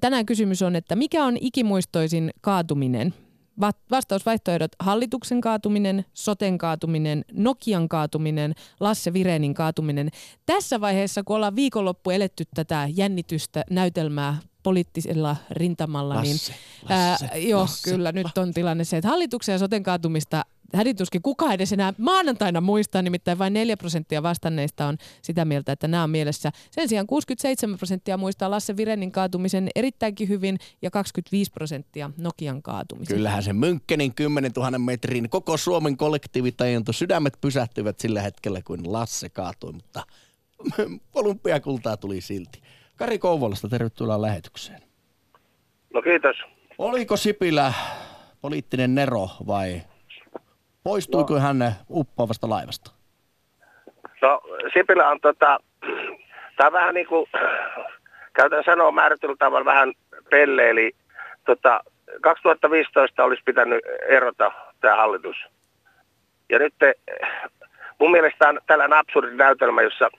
[0.00, 3.14] Tänään kysymys on, että mikä on ikimuistoisin kaatuminen?
[3.90, 10.10] Vastausvaihtoehdot hallituksen kaatuminen, soten kaatuminen, Nokian kaatuminen, Lasse Virenin kaatuminen.
[10.46, 17.36] Tässä vaiheessa, kun ollaan viikonloppu eletty tätä jännitystä näytelmää poliittisella rintamalla, Lasse, niin Lasse, ää,
[17.36, 17.90] joo, Lasse.
[17.90, 20.44] kyllä nyt on tilanne se, että hallituksen ja soten kaatumista
[20.74, 25.88] hädituskin kukaan edes enää maanantaina muistaa, nimittäin vain 4 prosenttia vastanneista on sitä mieltä, että
[25.88, 26.52] nämä on mielessä.
[26.70, 33.16] Sen sijaan 67 prosenttia muistaa Lasse Virenin kaatumisen erittäinkin hyvin ja 25 prosenttia Nokian kaatumisen.
[33.16, 39.28] Kyllähän se Mynkkenin 10 000 metrin koko Suomen kollektiivitajunto sydämet pysähtyivät sillä hetkellä, kun Lasse
[39.28, 40.02] kaatui, mutta
[41.14, 42.60] olympiakultaa tuli silti.
[42.96, 44.82] Kari Kouvolasta, tervetuloa lähetykseen.
[45.94, 46.36] No kiitos.
[46.78, 47.72] Oliko Sipilä
[48.40, 49.82] poliittinen nero vai
[50.86, 51.40] poistuiko no.
[51.40, 52.90] hän uppoavasta laivasta?
[54.22, 54.40] No
[54.72, 55.58] Sipilä on tota,
[56.56, 57.26] tämä vähän niin kuin,
[58.32, 59.92] käytän sanoa määritellyllä tavalla vähän
[60.30, 60.92] pelle, eli
[61.46, 61.80] tota,
[62.20, 65.36] 2015 olisi pitänyt erota tämä hallitus.
[66.48, 66.94] Ja nyt te,
[67.98, 70.10] mun mielestä on tällainen absurdi näytelmä, jossa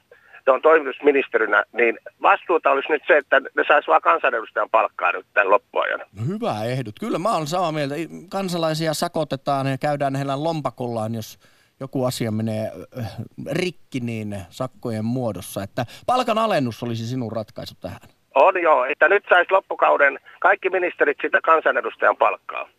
[0.53, 5.49] on toimitusministerinä, niin vastuuta olisi nyt se, että ne saisi vaan kansanedustajan palkkaa nyt tämän
[5.49, 5.99] loppuajan.
[5.99, 6.95] No hyvä ehdot.
[6.99, 7.95] Kyllä mä olen samaa mieltä.
[8.29, 11.39] Kansalaisia sakotetaan ja käydään heillä lompakollaan, jos
[11.79, 13.15] joku asia menee äh,
[13.51, 15.63] rikki niin sakkojen muodossa.
[15.63, 17.99] Että palkan alennus olisi sinun ratkaisu tähän.
[18.35, 22.69] On joo, että nyt saisi loppukauden kaikki ministerit sitä kansanedustajan palkkaa.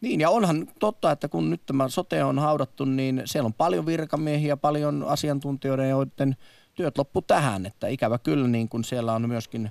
[0.00, 3.86] Niin, ja onhan totta, että kun nyt tämä sote on haudattu, niin siellä on paljon
[3.86, 6.36] virkamiehiä, paljon asiantuntijoita, joiden
[6.76, 9.70] työt loppu tähän, että ikävä kyllä niin kun siellä on myöskin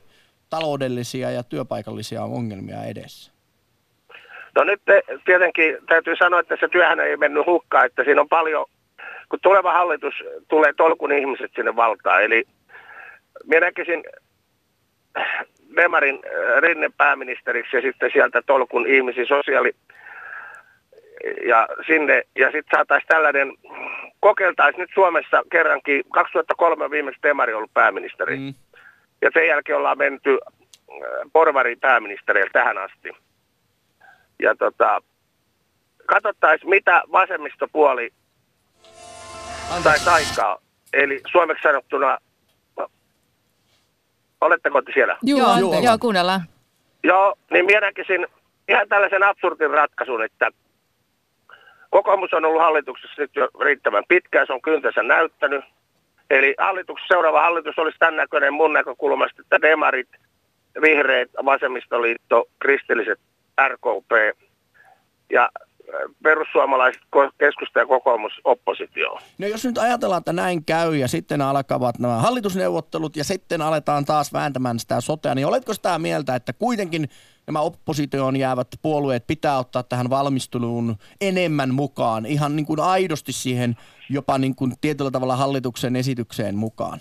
[0.50, 3.32] taloudellisia ja työpaikallisia ongelmia edessä.
[4.56, 8.30] No nyt te, tietenkin täytyy sanoa, että se työhän ei mennyt hukkaan, että siinä on
[8.30, 8.66] paljon,
[9.30, 10.14] kun tuleva hallitus
[10.48, 12.24] tulee tolkun ihmiset sinne valtaan.
[12.24, 12.44] Eli
[13.46, 14.04] minä näkisin
[15.76, 19.76] Demarin äh, Rinne pääministeriksi ja sitten sieltä tolkun ihmisiä sosiaali
[21.48, 23.54] ja sinne, ja sitten saataisiin tällainen,
[24.20, 28.54] kokeiltaisiin nyt Suomessa kerrankin, 2003 viimeksi Demari ollut pääministeri, mm.
[29.22, 30.98] ja sen jälkeen ollaan menty äh,
[31.34, 33.10] porvari pääministeriä tähän asti.
[34.42, 35.02] Ja tota,
[36.06, 38.14] katsottaisiin, mitä vasemmistopuoli
[39.84, 40.58] tai aikaa.
[40.94, 42.18] Eli suomeksi sanottuna,
[44.42, 45.18] oletteko te siellä?
[45.24, 46.42] Joo, joo, joo kuunnellaan.
[47.04, 48.28] Joo, niin minä näkisin
[48.68, 50.52] ihan tällaisen absurdin ratkaisun, että
[51.90, 55.66] kokoomus on ollut hallituksessa nyt jo riittävän pitkään, se on kyntensä näyttänyt.
[56.30, 60.10] Eli hallitus, seuraava hallitus olisi tämän näköinen mun näkökulmasta, että demarit,
[60.82, 63.20] vihreät, vasemmistoliitto, kristilliset
[63.68, 64.12] RKP
[65.30, 67.02] ja äh, perussuomalaiset,
[67.38, 69.20] keskusta ja kokoomus oppositio.
[69.38, 74.06] No jos nyt ajatellaan, että näin käy ja sitten alkavat nämä hallitusneuvottelut ja sitten aletaan
[74.06, 77.10] taas vääntämään sitä sotea, niin oletko sitä mieltä, että kuitenkin
[77.48, 83.76] nämä oppositioon jäävät puolueet pitää ottaa tähän valmisteluun enemmän mukaan, ihan niin kuin aidosti siihen
[84.10, 87.00] jopa niin kuin tietyllä tavalla hallituksen esitykseen mukaan?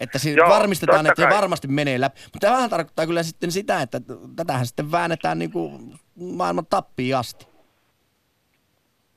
[0.00, 2.20] Että siis Joo, varmistetaan, että se varmasti menee läpi.
[2.24, 4.00] Mutta tämähän tarkoittaa kyllä sitten sitä, että
[4.36, 7.46] tätähän sitten väännetään niin kuin maailman tappiin asti.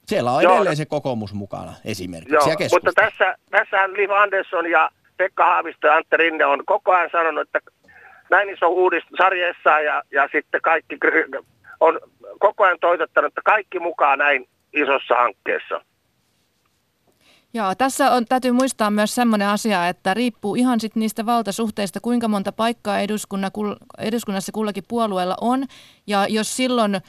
[0.07, 0.53] Siellä on Joo.
[0.53, 5.95] edelleen se kokoomus mukana esimerkiksi Joo, mutta tässä, tässähän Liv Andersson ja Pekka Haavisto ja
[5.95, 7.59] Antti Rinne on koko ajan sanonut, että
[8.35, 10.97] näin iso uudistus sarjessa ja, ja sitten kaikki
[11.79, 11.99] on
[12.39, 15.81] koko ajan toitottanut, että kaikki mukaan näin isossa hankkeessa.
[17.53, 22.27] Joo, tässä on, täytyy muistaa myös sellainen asia, että riippuu ihan sit niistä valtasuhteista, kuinka
[22.27, 23.51] monta paikkaa eduskunna,
[23.97, 25.63] eduskunnassa kullakin puolueella on.
[26.07, 27.01] Ja jos silloin ö,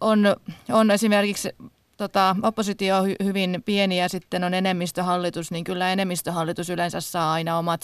[0.00, 0.36] on,
[0.72, 1.50] on esimerkiksi
[1.96, 7.58] tota, oppositio hy, hyvin pieni ja sitten on enemmistöhallitus, niin kyllä enemmistöhallitus yleensä saa aina
[7.58, 7.80] omat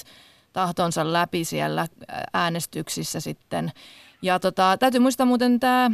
[0.55, 1.87] tahtonsa läpi siellä
[2.33, 3.73] äänestyksissä sitten.
[4.23, 5.91] Ja tota, täytyy muistaa muuten tämä,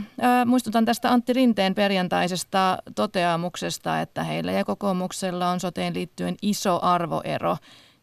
[0.47, 7.57] muistutan tästä Antti Rinteen perjantaisesta toteamuksesta, että heillä ja kokoomuksella on soteen liittyen iso arvoero.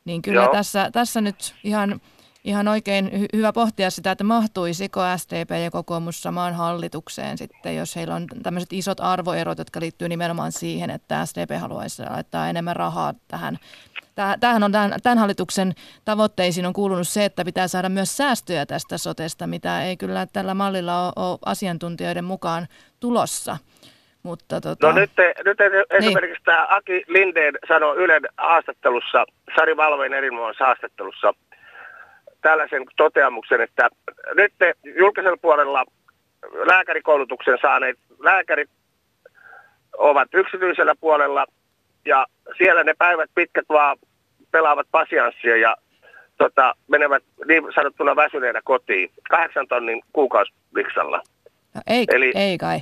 [0.06, 0.52] Niin kyllä Joo.
[0.52, 2.02] tässä, tässä nyt ihan,
[2.48, 7.96] ihan oikein hy- hyvä pohtia sitä, että mahtuisiko SDP ja kokoomus samaan hallitukseen sitten, jos
[7.96, 13.14] heillä on tämmöiset isot arvoerot, jotka liittyy nimenomaan siihen, että SDP haluaisi laittaa enemmän rahaa
[13.28, 13.58] tähän
[14.40, 15.74] Tämähän on tämän, tämän hallituksen
[16.06, 20.54] tavoitteisiin on kuulunut se, että pitää saada myös säästöjä tästä sotesta, mitä ei kyllä tällä
[20.54, 22.68] mallilla ole, ole asiantuntijoiden mukaan
[23.00, 23.58] tulossa.
[24.24, 24.88] Mutta tota...
[24.88, 25.12] No nyt,
[25.46, 25.86] nyt niin.
[25.90, 26.46] esimerkiksi niin.
[26.46, 29.26] tämä Aki Lindeen sanoi Ylen haastattelussa,
[29.56, 31.34] Sari Valveen erinomaisessa haastattelussa,
[32.42, 33.90] tällaisen toteamuksen, että
[34.36, 35.86] nyt te julkisella puolella
[36.66, 38.70] lääkärikoulutuksen saaneet lääkärit
[39.98, 41.46] ovat yksityisellä puolella
[42.06, 42.26] ja
[42.58, 43.98] siellä ne päivät pitkät vaan
[44.52, 45.76] pelaavat pasianssia ja
[46.38, 49.12] tota, menevät niin sanottuna väsyneenä kotiin.
[49.30, 51.22] Kahdeksan tonnin kuukausibliksalla.
[51.76, 52.80] No, ei, Eli ei kai.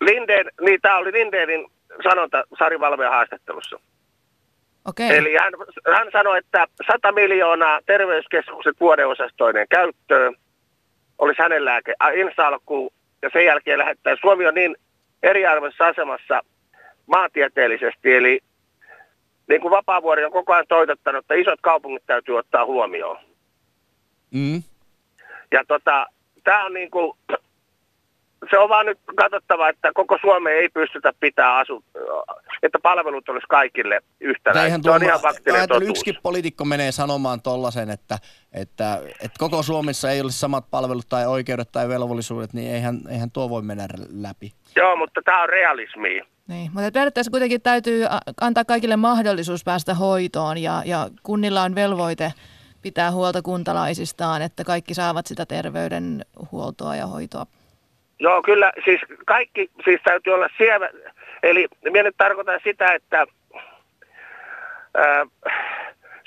[0.00, 1.70] Lindeen, niin tämä oli Lindeenin
[2.02, 3.80] sanonta Sari Valveen haastattelussa.
[4.84, 5.16] Okay.
[5.16, 5.52] Eli hän,
[5.94, 10.36] hän sanoi, että 100 miljoonaa terveyskeskukset vuodeosastoinen käyttöön
[11.18, 14.16] olisi hänen lääke ensi alkuun, ja sen jälkeen lähettää.
[14.20, 14.76] Suomi on niin
[15.22, 16.40] eriarvoisessa asemassa
[17.06, 18.40] maantieteellisesti, eli
[19.48, 23.18] niin kuin Vapaavuori on koko ajan toitottanut, että isot kaupungit täytyy ottaa huomioon.
[24.30, 24.62] Mm.
[25.52, 26.06] Ja tota,
[26.44, 27.12] tämä on niin kuin,
[28.50, 31.84] se on vaan nyt katsottava, että koko Suomeen ei pystytä pitää asu,
[32.62, 34.82] että palvelut olisi kaikille yhtäläiset.
[34.82, 35.90] Se on ihan faktinen totuus.
[35.90, 38.18] Yksikin poliitikko menee sanomaan tollasen, että,
[38.52, 43.30] että, että koko Suomessa ei olisi samat palvelut tai oikeudet tai velvollisuudet, niin eihän, eihän
[43.30, 44.52] tuo voi mennä läpi.
[44.76, 46.22] Joo, mutta tämä on realismi.
[46.48, 48.06] Niin, mutta periaatteessa kuitenkin täytyy
[48.40, 52.32] antaa kaikille mahdollisuus päästä hoitoon ja, ja kunnilla on velvoite
[52.82, 57.46] pitää huolta kuntalaisistaan, että kaikki saavat sitä terveydenhuoltoa ja hoitoa.
[58.20, 60.90] Joo, kyllä, siis kaikki siis täytyy olla siellä.
[61.42, 63.26] Eli minä nyt tarkoitan sitä, että
[64.94, 65.26] ää,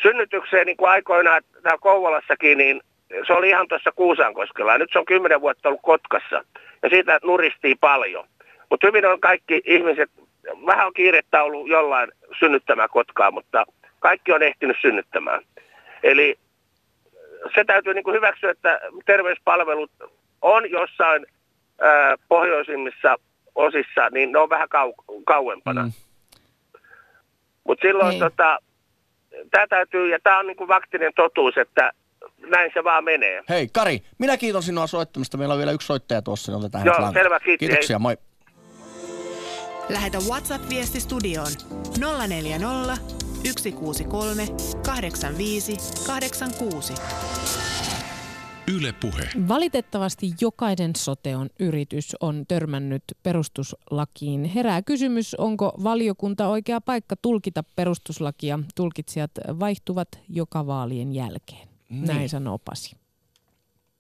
[0.02, 2.82] synnytykseen niin kuin aikoinaan täällä Kouvolassakin, niin
[3.28, 4.78] se oli ihan tuossa Kuusankoskella.
[4.78, 6.44] Nyt se on kymmenen vuotta ollut Kotkassa
[6.84, 8.28] ja siitä nuristii paljon.
[8.70, 10.12] Mutta hyvin on kaikki ihmiset,
[10.66, 13.66] vähän on kiirettä ollut jollain synnyttämään Kotkaa, mutta
[14.00, 15.42] kaikki on ehtinyt synnyttämään.
[16.04, 16.38] Eli
[17.56, 19.92] se täytyy niin kuin hyväksyä, että terveyspalvelut
[20.42, 21.26] on jossain
[21.84, 23.16] ää, pohjoisimmissa
[23.56, 25.84] osissa, niin ne on vähän kau- kauempana.
[25.84, 25.92] Mm.
[27.64, 28.20] Mutta silloin niin.
[28.20, 28.60] tota,
[29.52, 31.92] tämä täytyy, ja tämä on niin kuin vaktinen totuus, että
[32.38, 33.44] näin se vaan menee.
[33.50, 35.38] Hei Kari, minä kiitos sinua soittamista.
[35.38, 38.18] Meillä on vielä yksi soittaja tuossa, niin otetaan Joo, selvä, kiitos, Kiitoksia, moi.
[39.90, 41.52] Lähetä WhatsApp-viesti studioon
[42.28, 42.98] 040
[43.58, 44.44] 163
[44.86, 45.78] 85
[46.08, 46.94] 86.
[48.68, 49.48] Yle Puhe.
[49.48, 54.44] Valitettavasti jokainen soteon yritys on törmännyt perustuslakiin.
[54.44, 58.60] Herää kysymys, onko valiokunta oikea paikka tulkita perustuslakia.
[58.76, 61.68] Tulkitsijat vaihtuvat joka vaalien jälkeen.
[61.90, 62.08] Niin.
[62.08, 62.96] Näin sanoo Pasi.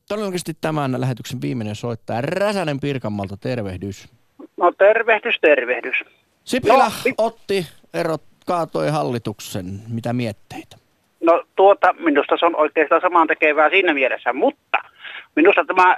[0.07, 4.07] Todennäköisesti tämän lähetyksen viimeinen soittaja Räsänen Pirkanmalta, tervehdys.
[4.57, 5.95] No tervehdys, tervehdys.
[6.43, 9.81] Sipilä No, otti erot, kaatoi hallituksen.
[9.87, 10.82] Mitä mietteitä?
[11.23, 14.77] No tuota, minusta se on oikeastaan samaan tekevää siinä mielessä, mutta
[15.35, 15.97] minusta tämä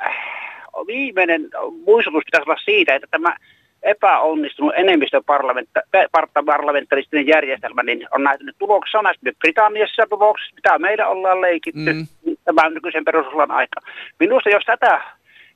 [0.88, 1.50] viimeinen
[1.86, 3.36] muistutus pitäisi olla siitä, että tämä
[3.84, 11.94] epäonnistunut enemmistöparlamentaristinen järjestelmä niin on näyttänyt tuloksessa, on näyttänyt Britanniassa tuloksessa, mitä meillä ollaan leikitty
[11.94, 12.08] Mm.
[12.46, 13.82] tämän nykyisen perustuslain aika.
[14.20, 15.02] Minusta jos tätä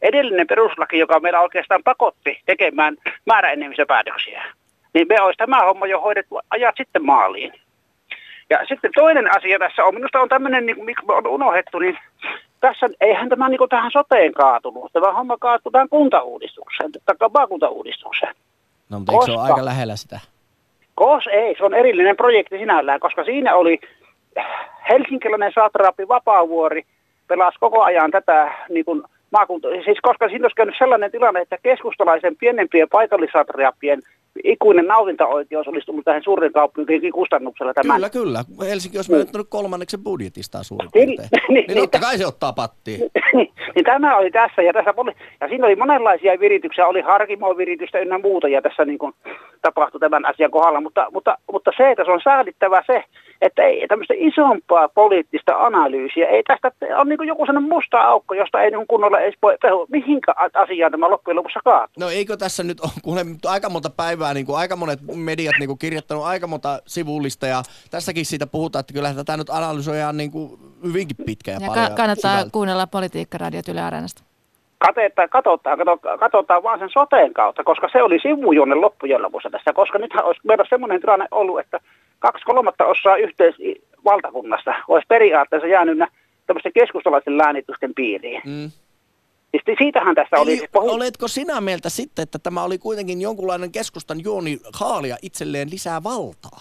[0.01, 4.43] edellinen perustuslaki, joka meillä oikeastaan pakotti tekemään määräenemmistöpäätöksiä,
[4.93, 7.53] niin me olisi tämä homma jo hoidettu ajat sitten maaliin.
[8.49, 11.97] Ja sitten toinen asia tässä on, minusta on tämmöinen, niin mikä on unohdettu, niin
[12.59, 14.93] tässä eihän tämä niin kuin tähän soteen kaatunut.
[14.93, 18.35] Tämä homma kaatuu tähän kuntauudistukseen, tai maakuntauudistukseen.
[18.89, 19.53] No, mutta eikö se ole Koska?
[19.53, 20.19] aika lähellä sitä?
[20.95, 23.79] Kos ei, se on erillinen projekti sinällään, koska siinä oli
[24.89, 26.83] helsinkiläinen satraappi Vapaavuori
[27.27, 31.57] pelasi koko ajan tätä niin kuin maakunta, siis koska siinä olisi käynyt sellainen tilanne, että
[31.63, 34.01] keskustalaisen pienempien paikallisatraappien
[34.43, 37.95] ikuinen nautintaoikeus olisi tullut tähän suuren kaupunkiin kustannuksella tämän.
[37.95, 38.43] Kyllä, kyllä.
[38.69, 41.29] Helsinki olisi menettänyt kolmanneksen budjetistaan suurin Niin, piirtein.
[41.53, 42.05] niin, Niin totta niin.
[42.05, 42.99] kai se ottaa pattiin.
[43.75, 47.99] niin tämä oli tässä ja tässä poli- ja siinä oli monenlaisia virityksiä, oli harkimoa viritystä
[47.99, 49.13] ynnä muuta ja tässä niin kuin
[49.61, 53.03] tapahtui tämän asian kohdalla, mutta, mutta, mutta se, että se on säälittävä se,
[53.41, 58.33] että ei tämmöistä isompaa poliittista analyysiä, ei tästä on niin kuin joku sellainen musta aukko,
[58.33, 61.93] josta ei niin kunnolla edes voi pehu, mihinkä asiaan tämä loppujen lopussa kaatuu.
[61.99, 65.67] No eikö tässä nyt ole, kun aika monta päivää, niin kuin aika monet mediat niin
[65.67, 70.31] kuin kirjoittanut aika monta sivullista ja tässäkin siitä puhutaan, että kyllä tätä nyt analysoidaan niin
[70.31, 71.89] kuin hyvinkin pitkä ja, Ja paljon.
[71.89, 72.51] ka- kannattaa syvältä.
[72.51, 74.23] kuunnella politiikkaradiot Yle Areenasta.
[74.85, 79.73] Katetaan, katsotaan, katsotaan, katsotaan vaan sen soteen kautta, koska se oli sivujuonne loppujen lopussa tässä,
[79.73, 81.79] koska nythän olisi meillä semmoinen tilanne ollut, että
[82.19, 85.97] kaksi kolmatta osaa yhteisvaltakunnasta olisi periaatteessa jäänyt
[86.47, 88.41] tämmöisten keskustalaisten läänitysten piiriin.
[88.45, 88.71] Mm.
[89.53, 90.51] Ja sitten siitähän tässä oli...
[90.51, 95.17] Eli siis pohj- oletko sinä mieltä sitten, että tämä oli kuitenkin jonkunlainen keskustan juoni haalia
[95.21, 96.59] itselleen lisää valtaa?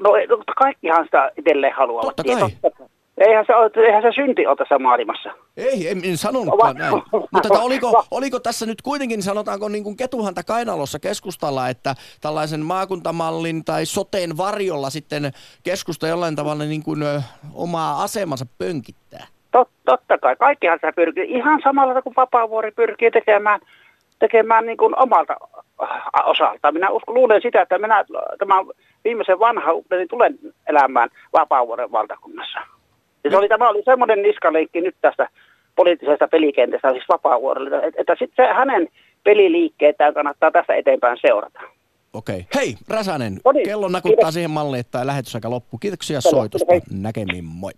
[0.00, 2.16] No no, kaikkihan sitä itselleen haluavat.
[2.16, 2.50] Totta Ja kai.
[2.62, 2.75] totta-
[3.18, 5.30] Eihän se, eihän se synti ole tässä maailmassa.
[5.56, 6.94] Ei, en, en sanonutkaan Va- näin.
[7.32, 12.60] Mutta että oliko, oliko tässä nyt kuitenkin, sanotaanko niin kuin ketuhanta kainalossa keskustalla, että tällaisen
[12.60, 17.22] maakuntamallin tai soteen varjolla sitten keskusta jollain tavalla niin kuin, ö,
[17.54, 19.26] omaa asemansa pönkittää?
[19.50, 21.24] Tot, totta kai, kaikkihan sitä pyrkii.
[21.28, 23.60] Ihan samalla kuin Vapaavuori pyrkii tekemään,
[24.18, 25.36] tekemään niin kuin omalta
[25.82, 25.88] äh,
[26.24, 26.72] osalta.
[26.72, 28.04] Minä uskon, luulen sitä, että minä
[28.38, 28.66] tämän
[29.04, 32.75] viimeisen vanhauteni tulen elämään Vapaavuoren valtakunnassa.
[33.26, 35.28] Ja se oli, tämä oli semmoinen niskaleikki nyt tästä
[35.76, 38.88] poliittisesta pelikentästä, siis Vapaavuorelle, että, että sitten se hänen
[39.24, 41.60] peliliikkeetään kannattaa tästä eteenpäin seurata.
[42.12, 42.46] Okei.
[42.54, 44.34] Hei, Räsänen, No niin, kello nakuttaa kiitos.
[44.34, 45.78] siihen malliin, että lähetysaika loppuu.
[45.78, 46.72] Kiitoksia Selvä, soitosta.
[46.72, 46.80] hei.
[46.90, 47.72] Näkemiin, moi.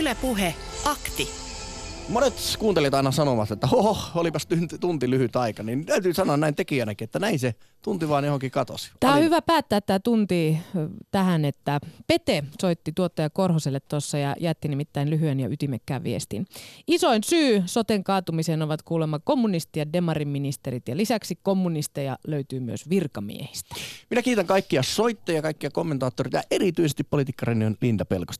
[0.00, 0.54] Yle Puhe.
[0.92, 1.45] Akti.
[2.08, 6.54] Monet kuuntelijat aina sanovat, että oho, olipas tunti, tunti lyhyt aika, niin täytyy sanoa näin
[6.54, 8.90] tekijänäkin, että näin se tunti vaan johonkin katosi.
[9.00, 10.58] Tämä on Oli- hyvä päättää tämä tunti
[11.10, 16.46] tähän, että Pete soitti tuottaja Korhoselle tuossa ja jätti nimittäin lyhyen ja ytimekkään viestin.
[16.86, 23.74] Isoin syy soten kaatumiseen ovat kuulemma kommunisti- ja demariministerit ja lisäksi kommunisteja löytyy myös virkamiehistä.
[24.10, 28.34] Minä kiitän kaikkia soittajia, kaikkia kommentaattoreita ja erityisesti politiikkarinion Linda Pelkosta.